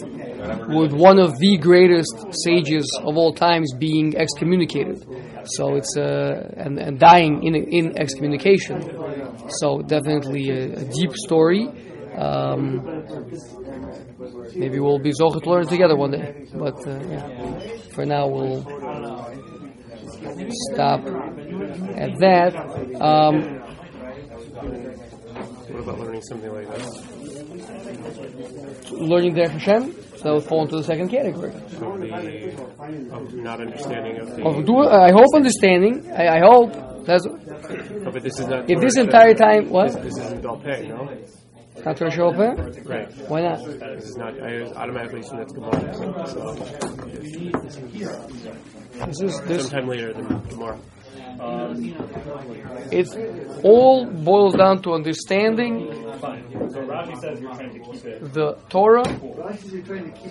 with 0.69 0.93
one 0.93 1.19
of 1.19 1.37
the 1.39 1.57
greatest 1.57 2.13
sages 2.43 2.85
of 3.01 3.17
all 3.17 3.33
times 3.33 3.73
being 3.77 4.15
excommunicated. 4.17 5.05
So 5.45 5.75
it's 5.75 5.97
uh, 5.97 6.53
and, 6.57 6.79
and 6.79 6.99
dying 6.99 7.43
in 7.43 7.55
in 7.55 7.99
excommunication. 7.99 8.81
So 9.59 9.81
definitely 9.81 10.49
a, 10.49 10.73
a 10.73 10.85
deep 10.85 11.13
story. 11.15 11.67
Um, 12.15 12.83
maybe 14.55 14.79
we'll 14.79 14.99
be 14.99 15.11
zocher 15.11 15.41
to 15.41 15.49
learn 15.49 15.67
together 15.67 15.95
one 15.95 16.11
day. 16.11 16.45
But 16.53 16.87
uh, 16.87 16.99
yeah. 17.09 17.67
for 17.93 18.05
now, 18.05 18.27
we'll 18.27 18.61
stop 20.71 21.01
at 21.95 22.19
that. 22.19 22.53
Um, 23.01 23.62
What 25.73 25.81
about 25.83 25.99
learning 25.99 26.21
something 26.21 26.53
like 26.53 26.67
this? 26.69 26.91
learning 28.91 29.33
Derech 29.35 29.49
Hashem, 29.49 29.91
so 30.17 30.23
that 30.23 30.33
would 30.33 30.43
fall 30.43 30.61
into 30.63 30.77
the 30.77 30.83
second 30.83 31.09
category. 31.09 31.51
So 31.69 31.97
the 31.97 32.13
of 33.11 33.33
not 33.33 33.59
understanding 33.59 34.19
of 34.19 34.35
the. 34.35 34.45
Of 34.45 34.65
do, 34.65 34.77
I 34.87 35.11
hope 35.11 35.33
understanding. 35.35 36.11
I, 36.11 36.37
I 36.37 36.39
hope 36.39 37.05
that's 37.05 37.25
Oh, 37.25 38.11
but 38.11 38.21
this 38.21 38.39
is 38.39 38.47
not. 38.47 38.69
if 38.69 38.79
this 38.79 38.97
entire 38.97 39.33
time 39.33 39.69
what 39.69 39.93
This, 39.93 40.15
this 40.15 40.17
isn't 40.25 40.43
Dalpeh, 40.43 40.87
no? 40.89 41.09
not 41.83 41.97
Torah? 41.97 42.55
Right. 42.85 43.11
Why 43.27 43.41
not? 43.41 43.65
This 43.65 44.09
is 44.09 44.15
not. 44.15 44.39
I 44.41 44.61
automatically 44.61 45.21
assume 45.21 45.39
that's 45.39 45.53
Gemara. 45.53 45.93
So, 45.95 46.25
so 46.25 46.55
This 49.07 49.21
is 49.21 49.41
this. 49.41 49.61
sometime 49.63 49.87
later 49.87 50.13
than 50.13 50.39
Gemara. 51.37 52.87
It 52.91 53.07
all 53.63 54.05
boils 54.05 54.55
down 54.55 54.81
to 54.83 54.93
understanding 54.93 55.87
the 58.37 58.57
Torah 58.69 59.07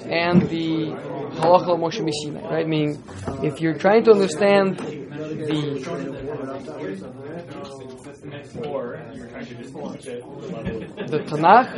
and 0.06 0.42
the 0.42 0.94
Halacha 1.38 1.76
Moshe 1.78 2.00
MiSinai, 2.00 2.50
right? 2.50 2.68
Meaning, 2.68 3.02
if 3.42 3.60
you're 3.60 3.78
trying 3.78 4.04
to 4.04 4.12
understand 4.12 4.78
the 4.78 5.82
the 11.08 11.18
Tanakh 11.20 11.70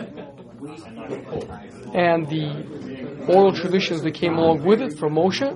and 1.94 2.28
the 2.28 2.46
oral 3.28 3.52
traditions 3.52 4.02
that 4.02 4.14
came 4.14 4.34
along 4.34 4.64
with 4.64 4.80
it 4.80 4.98
from 4.98 5.14
Moshe, 5.14 5.48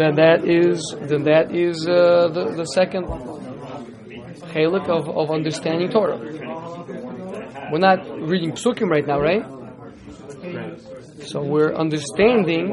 then 0.00 0.14
that 0.16 0.48
is 0.48 0.94
then 1.00 1.24
that 1.24 1.54
is 1.54 1.86
uh, 1.86 2.28
the 2.32 2.44
the 2.56 2.64
second 2.64 3.04
chalik 4.52 4.88
of, 4.88 5.08
of 5.08 5.30
understanding 5.30 5.90
Torah. 5.90 6.18
We're 7.70 7.78
not 7.78 8.00
reading 8.20 8.52
psukim 8.52 8.88
right 8.88 9.06
now, 9.06 9.20
right? 9.20 9.44
Right. 10.42 10.80
So 11.26 11.42
we're 11.42 11.74
understanding 11.74 12.70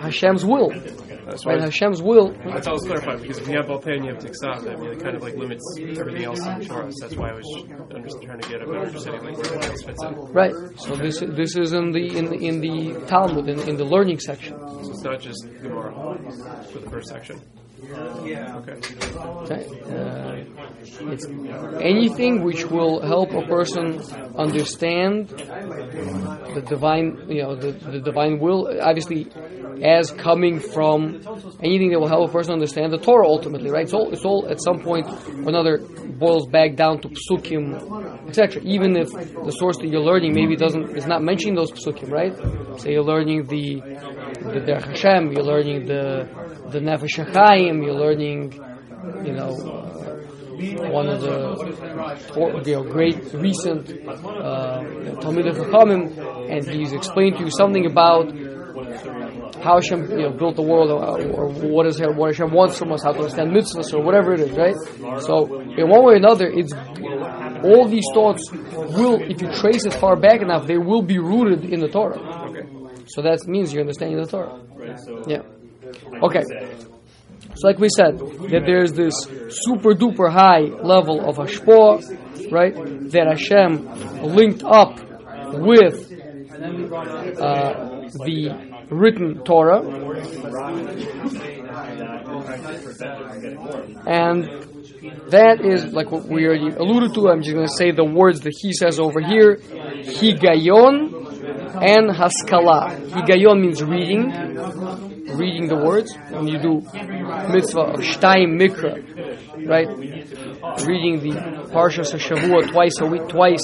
Hashem's 0.00 0.44
will. 0.44 0.70
That's. 0.70 1.46
Right? 1.46 1.60
Hashem's 1.60 2.02
will. 2.02 2.32
That's 2.32 2.68
was 2.68 2.84
clarifying 2.84 3.20
because 3.20 3.38
if 3.38 3.48
you 3.48 3.56
have 3.56 3.66
Balpeh 3.66 3.94
and 3.94 4.04
you 4.04 4.14
have 4.14 4.22
Tiksaf, 4.22 4.70
I 4.70 4.76
mean, 4.76 4.90
it 4.92 5.00
kind 5.00 5.16
of 5.16 5.22
like 5.22 5.34
limits 5.36 5.64
everything 5.78 6.24
else 6.24 6.44
in 6.44 6.66
Torah. 6.66 6.90
That's 7.00 7.16
why 7.16 7.30
I 7.30 7.34
was 7.34 7.46
trying 8.22 8.40
to 8.40 8.48
get 8.48 8.62
a 8.62 8.66
better 8.66 8.86
understanding 8.86 9.24
like 9.24 9.36
where 9.36 9.46
everything 9.46 9.70
else 9.70 9.82
fits 9.82 10.02
in. 10.02 10.14
Right. 10.32 10.54
So 10.76 10.96
this 10.96 11.20
this 11.20 11.56
is 11.56 11.72
in 11.72 11.92
the 11.92 12.16
in 12.16 12.26
the, 12.26 12.36
in 12.36 12.60
the 12.60 13.06
Talmud 13.06 13.48
in, 13.48 13.60
in 13.68 13.76
the 13.76 13.84
learning 13.84 14.18
section. 14.18 14.58
So 14.58 14.90
it's 14.90 15.02
not 15.02 15.20
just 15.20 15.46
Gemara 15.62 15.92
for 16.72 16.78
the 16.78 16.90
first 16.90 17.08
section. 17.08 17.40
Okay. 17.84 18.78
Okay? 19.42 19.66
Uh, 19.90 20.32
it's 21.10 21.26
anything 21.80 22.42
which 22.44 22.64
will 22.66 23.00
help 23.04 23.32
a 23.32 23.42
person 23.46 24.00
understand 24.36 25.28
the 25.28 26.62
divine, 26.68 27.26
you 27.28 27.42
know, 27.42 27.56
the, 27.56 27.72
the 27.72 27.98
divine 27.98 28.38
will. 28.38 28.68
Obviously, 28.80 29.28
as 29.82 30.12
coming 30.12 30.60
from 30.60 31.20
anything 31.62 31.90
that 31.90 31.98
will 31.98 32.08
help 32.08 32.28
a 32.30 32.32
person 32.32 32.52
understand 32.52 32.92
the 32.92 32.98
Torah 32.98 33.26
ultimately, 33.26 33.70
right? 33.70 33.82
It's 33.82 33.94
all, 33.94 34.12
it's 34.12 34.24
all 34.24 34.46
at 34.48 34.62
some 34.62 34.80
point 34.80 35.08
or 35.08 35.48
another 35.48 35.78
boils 35.78 36.46
back 36.46 36.76
down 36.76 37.00
to 37.00 37.08
psukim, 37.08 38.28
etc. 38.28 38.62
Even 38.62 38.96
if 38.96 39.10
the 39.10 39.50
source 39.58 39.78
that 39.78 39.88
you're 39.88 40.04
learning 40.04 40.34
maybe 40.34 40.54
doesn't 40.54 40.96
is 40.96 41.06
not 41.06 41.22
mentioning 41.22 41.56
those 41.56 41.72
psukim, 41.72 42.10
right? 42.10 42.36
So 42.80 42.88
you're 42.88 43.02
learning 43.02 43.46
the 43.46 43.82
the 44.42 44.60
Derech 44.60 44.88
Hashem, 44.88 45.32
you're 45.32 45.42
learning 45.42 45.86
the 45.86 46.28
the 46.70 46.78
Nefesh 46.80 47.16
HaChaim, 47.24 47.84
you're 47.84 47.94
learning, 47.94 48.52
you 49.26 49.32
know, 49.32 49.50
uh, 49.50 50.90
one 50.90 51.08
of 51.08 51.20
the 51.20 52.62
you 52.66 52.76
know, 52.76 52.82
great 52.84 53.32
recent 53.34 53.90
uh, 54.08 54.82
Talmud 55.20 55.46
Chachamim, 55.46 56.50
and 56.50 56.68
he's 56.68 56.92
explained 56.92 57.36
to 57.38 57.44
you 57.44 57.50
something 57.50 57.86
about 57.86 58.32
how 59.62 59.76
Hashem 59.76 60.10
you 60.10 60.22
know, 60.22 60.30
built 60.30 60.56
the 60.56 60.62
world, 60.62 60.90
or, 60.90 61.22
or 61.30 61.48
what 61.48 61.86
is 61.86 62.00
what 62.00 62.28
Hashem 62.34 62.52
wants 62.52 62.78
from 62.78 62.92
us, 62.92 63.02
how 63.02 63.12
to 63.12 63.18
understand 63.20 63.52
mitzvahs, 63.52 63.92
or 63.94 64.02
whatever 64.02 64.34
it 64.34 64.40
is, 64.40 64.50
right? 64.52 64.74
So, 65.22 65.60
in 65.60 65.88
one 65.88 66.04
way 66.04 66.14
or 66.14 66.16
another, 66.16 66.46
it's 66.46 66.72
all 67.64 67.86
these 67.88 68.06
thoughts 68.12 68.50
will, 68.52 69.22
if 69.22 69.40
you 69.40 69.52
trace 69.54 69.84
it 69.84 69.94
far 69.94 70.16
back 70.16 70.42
enough, 70.42 70.66
they 70.66 70.78
will 70.78 71.02
be 71.02 71.18
rooted 71.18 71.64
in 71.64 71.80
the 71.80 71.88
Torah. 71.88 72.18
So 73.12 73.20
that 73.22 73.46
means 73.46 73.72
you're 73.72 73.82
understanding 73.82 74.18
the 74.18 74.26
Torah. 74.26 74.58
Yeah. 75.26 75.42
Okay. 76.22 76.44
So, 77.54 77.68
like 77.68 77.78
we 77.78 77.90
said, 77.94 78.18
that 78.18 78.62
there's 78.64 78.92
this 78.92 79.14
super 79.64 79.92
duper 79.94 80.30
high 80.32 80.60
level 80.60 81.28
of 81.28 81.36
hashpah, 81.36 82.50
right? 82.50 82.74
That 83.10 83.26
Hashem 83.28 84.24
linked 84.34 84.62
up 84.64 84.98
with 85.52 86.10
uh, 87.38 88.08
the 88.24 88.84
written 88.88 89.44
Torah, 89.44 89.82
and 94.06 94.44
that 95.30 95.60
is 95.62 95.92
like 95.92 96.10
what 96.10 96.24
we 96.26 96.46
already 96.46 96.68
alluded 96.74 97.12
to. 97.14 97.28
I'm 97.28 97.42
just 97.42 97.54
going 97.54 97.66
to 97.66 97.76
say 97.76 97.90
the 97.90 98.04
words 98.04 98.40
that 98.40 98.54
he 98.56 98.72
says 98.72 98.98
over 98.98 99.20
here: 99.20 99.56
higayon 99.56 101.11
and 101.74 102.10
haskala. 102.10 102.90
Higayon 103.10 103.60
means 103.60 103.82
reading, 103.82 104.30
reading 105.36 105.68
the 105.68 105.76
words. 105.76 106.14
When 106.30 106.48
you 106.48 106.58
do 106.58 106.80
mitzvah 107.52 107.80
of 107.80 108.00
shtayim 108.00 108.60
mikra, 108.60 109.02
right? 109.66 109.88
Reading 110.86 111.20
the 111.20 111.34
Parshas 111.72 112.14
Shavua 112.14 112.70
twice 112.70 113.00
a 113.00 113.06
week, 113.06 113.28
twice 113.28 113.62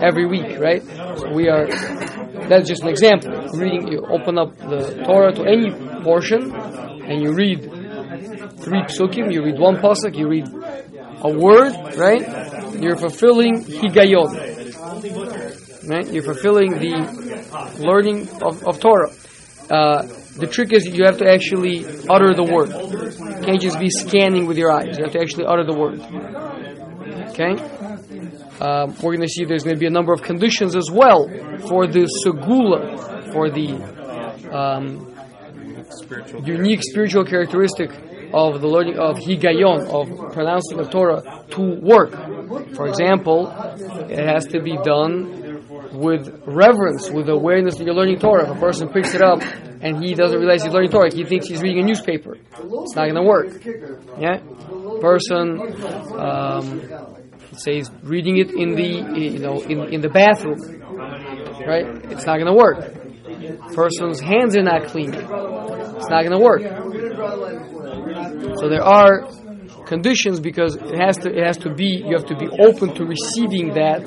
every 0.00 0.26
week, 0.26 0.58
right? 0.58 0.82
So 1.18 1.32
we 1.32 1.48
are. 1.48 1.66
That's 2.48 2.68
just 2.68 2.82
an 2.82 2.88
example. 2.88 3.32
Reading, 3.54 3.88
you 3.88 4.06
open 4.06 4.38
up 4.38 4.56
the 4.56 5.02
Torah 5.04 5.32
to 5.32 5.44
any 5.44 5.70
portion, 6.02 6.52
and 6.54 7.22
you 7.22 7.32
read 7.32 7.62
three 8.58 8.82
psukim. 8.82 9.32
You 9.32 9.44
read 9.44 9.58
one 9.58 9.76
pasuk. 9.76 10.16
You 10.16 10.28
read 10.28 10.46
a 11.22 11.30
word, 11.30 11.74
right? 11.96 12.24
You're 12.80 12.96
fulfilling 12.96 13.62
higayon, 13.62 14.49
right? 15.86 16.12
You're 16.12 16.22
fulfilling 16.22 16.72
the 16.72 17.76
learning 17.78 18.28
of, 18.42 18.66
of 18.66 18.80
Torah. 18.80 19.10
Uh, 19.70 20.02
the 20.36 20.48
trick 20.50 20.72
is 20.72 20.86
you 20.86 21.04
have 21.04 21.18
to 21.18 21.30
actually 21.30 21.84
utter 22.08 22.34
the 22.34 22.42
word. 22.42 22.70
You 22.70 23.44
can't 23.44 23.60
just 23.60 23.78
be 23.78 23.90
scanning 23.90 24.46
with 24.46 24.56
your 24.56 24.72
eyes. 24.72 24.96
You 24.98 25.04
have 25.04 25.12
to 25.12 25.20
actually 25.20 25.44
utter 25.46 25.64
the 25.64 25.74
word. 25.74 26.00
Okay? 27.30 27.54
Um, 28.60 28.94
we're 29.02 29.16
going 29.16 29.22
to 29.22 29.28
see 29.28 29.44
there's 29.44 29.64
going 29.64 29.76
to 29.76 29.80
be 29.80 29.86
a 29.86 29.90
number 29.90 30.12
of 30.12 30.22
conditions 30.22 30.76
as 30.76 30.90
well 30.90 31.28
for 31.68 31.86
the 31.86 32.06
segula, 32.24 33.32
for 33.32 33.48
the 33.48 33.72
um, 34.52 35.14
unique 36.44 36.82
spiritual 36.82 37.24
characteristic 37.24 37.90
of 38.32 38.60
the 38.60 38.68
learning 38.68 38.98
of 38.98 39.18
higayon, 39.18 39.88
of 39.88 40.32
pronouncing 40.32 40.78
the 40.78 40.84
Torah, 40.84 41.44
to 41.50 41.80
work. 41.80 42.12
For 42.74 42.86
example, 42.86 43.50
it 44.08 44.24
has 44.24 44.46
to 44.46 44.60
be 44.60 44.76
done 44.84 45.49
with 45.92 46.42
reverence, 46.46 47.10
with 47.10 47.28
awareness 47.28 47.76
that 47.76 47.84
you're 47.84 47.94
learning 47.94 48.18
Torah. 48.18 48.50
If 48.50 48.56
a 48.56 48.60
person 48.60 48.88
picks 48.88 49.14
it 49.14 49.22
up 49.22 49.42
and 49.42 50.02
he 50.02 50.14
doesn't 50.14 50.38
realize 50.38 50.62
he's 50.62 50.72
learning 50.72 50.90
Torah, 50.90 51.14
he 51.14 51.24
thinks 51.24 51.48
he's 51.48 51.62
reading 51.62 51.84
a 51.84 51.86
newspaper. 51.86 52.36
It's 52.36 52.94
not 52.94 53.08
going 53.08 53.14
to 53.14 53.22
work. 53.22 53.64
Yeah, 54.18 54.38
person, 55.00 55.60
um, 56.18 56.80
reading 58.02 58.38
it 58.38 58.50
in 58.50 58.74
the 58.74 59.20
you 59.20 59.38
know 59.38 59.60
in, 59.60 59.94
in 59.94 60.00
the 60.00 60.08
bathroom, 60.08 60.58
right? 61.66 61.86
It's 62.10 62.26
not 62.26 62.38
going 62.38 62.46
to 62.46 62.54
work. 62.54 62.94
Person's 63.74 64.20
hands 64.20 64.56
are 64.56 64.62
not 64.62 64.86
clean. 64.88 65.14
It's 65.14 66.08
not 66.08 66.24
going 66.24 66.32
to 66.32 66.38
work. 66.38 66.62
So 68.58 68.68
there 68.68 68.82
are 68.82 69.28
conditions 69.86 70.40
because 70.40 70.76
it 70.76 71.00
has 71.00 71.16
to 71.18 71.30
it 71.30 71.44
has 71.44 71.56
to 71.58 71.74
be 71.74 72.02
you 72.06 72.16
have 72.16 72.26
to 72.26 72.36
be 72.36 72.48
open 72.60 72.94
to 72.94 73.04
receiving 73.04 73.74
that 73.74 74.02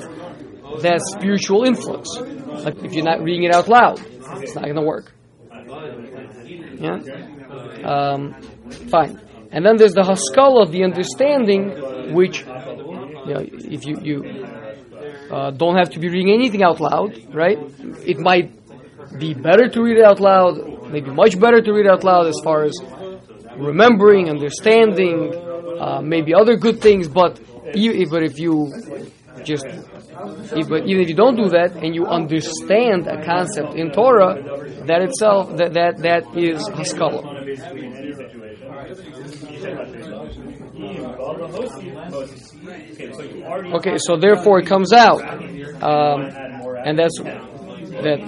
that 0.82 1.00
spiritual 1.16 1.64
influence. 1.64 2.16
Like 2.64 2.82
if 2.82 2.92
you're 2.92 3.04
not 3.04 3.22
reading 3.22 3.44
it 3.44 3.54
out 3.54 3.68
loud, 3.68 4.00
it's 4.42 4.54
not 4.54 4.64
going 4.64 4.76
to 4.76 4.82
work. 4.82 5.12
Yeah. 6.78 6.98
Um, 7.84 8.34
fine. 8.90 9.20
And 9.50 9.64
then 9.64 9.76
there's 9.76 9.92
the 9.92 10.02
haskala 10.02 10.62
of 10.62 10.72
the 10.72 10.82
understanding, 10.82 12.12
which 12.14 12.40
you 12.40 13.34
know, 13.34 13.44
if 13.46 13.86
you 13.86 13.98
you 14.02 14.46
uh, 15.30 15.50
don't 15.50 15.76
have 15.76 15.90
to 15.90 15.98
be 15.98 16.08
reading 16.08 16.32
anything 16.32 16.62
out 16.62 16.80
loud, 16.80 17.16
right? 17.32 17.58
It 18.04 18.18
might 18.18 18.50
be 19.18 19.34
better 19.34 19.68
to 19.68 19.82
read 19.82 19.98
it 19.98 20.04
out 20.04 20.20
loud, 20.20 20.90
maybe 20.90 21.10
much 21.10 21.38
better 21.38 21.60
to 21.60 21.72
read 21.72 21.86
out 21.86 22.04
loud 22.04 22.26
as 22.26 22.38
far 22.42 22.64
as 22.64 22.74
remembering, 23.56 24.28
understanding, 24.28 25.32
uh, 25.80 26.00
maybe 26.02 26.34
other 26.34 26.56
good 26.56 26.80
things. 26.80 27.08
But 27.08 27.40
even, 27.74 28.08
but 28.10 28.22
if 28.22 28.38
you 28.38 28.72
just 29.44 29.66
if, 29.66 30.68
but 30.68 30.86
even 30.86 31.02
if 31.02 31.08
you 31.08 31.14
don't 31.14 31.36
do 31.36 31.48
that 31.48 31.76
and 31.76 31.94
you 31.94 32.06
understand 32.06 33.06
a 33.06 33.24
concept 33.24 33.74
in 33.74 33.90
Torah, 33.90 34.42
that 34.86 35.02
itself 35.02 35.56
that 35.56 35.74
that 35.74 35.98
that 35.98 36.36
is 36.36 36.62
haskala. 36.70 37.22
Okay, 43.74 43.96
so 43.98 44.16
therefore 44.16 44.60
it 44.60 44.66
comes 44.66 44.92
out, 44.92 45.22
um, 45.82 46.20
and 46.84 46.98
that's 46.98 47.18
that. 48.02 48.20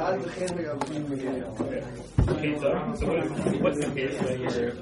Okay, 0.00 0.46
so, 2.58 2.72
so 2.96 3.06
what, 3.06 3.60
what's 3.60 3.84
the 3.84 3.90
case 3.94 4.16
when 4.22 4.40
you're 4.40 4.72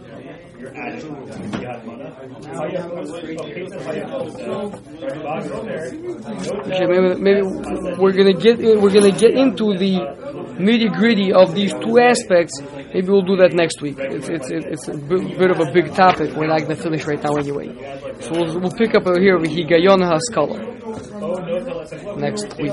you're 0.60 0.76
adding 0.76 1.10
yad 1.58 1.84
mana? 1.84 2.14
Okay, 6.70 6.86
maybe, 6.86 7.20
maybe 7.20 7.42
we're 7.98 8.12
gonna 8.12 8.32
get 8.32 8.60
in, 8.60 8.80
we're 8.80 8.92
gonna 8.92 9.10
get 9.10 9.34
into 9.34 9.76
the 9.76 9.98
nitty 10.62 10.94
gritty 10.94 11.32
of 11.32 11.52
these 11.52 11.72
two 11.74 11.98
aspects. 11.98 12.60
Maybe 12.94 13.08
we'll 13.08 13.22
do 13.22 13.36
that 13.36 13.52
next 13.52 13.82
week. 13.82 13.96
It's 13.98 14.28
it's 14.28 14.50
it's 14.50 14.88
a 14.88 14.96
bit 14.96 15.50
of 15.50 15.60
a 15.60 15.70
big 15.72 15.94
topic. 15.94 16.34
We're 16.34 16.46
not 16.46 16.62
gonna 16.62 16.76
finish 16.76 17.04
right 17.06 17.22
now 17.22 17.34
anyway. 17.34 17.68
So 18.20 18.32
we'll, 18.32 18.60
we'll 18.60 18.72
pick 18.72 18.94
up 18.94 19.04
here 19.18 19.38
with 19.38 19.50
Higayon 19.50 20.00
Haskala 20.10 20.58
next 22.16 22.56
week. 22.58 22.72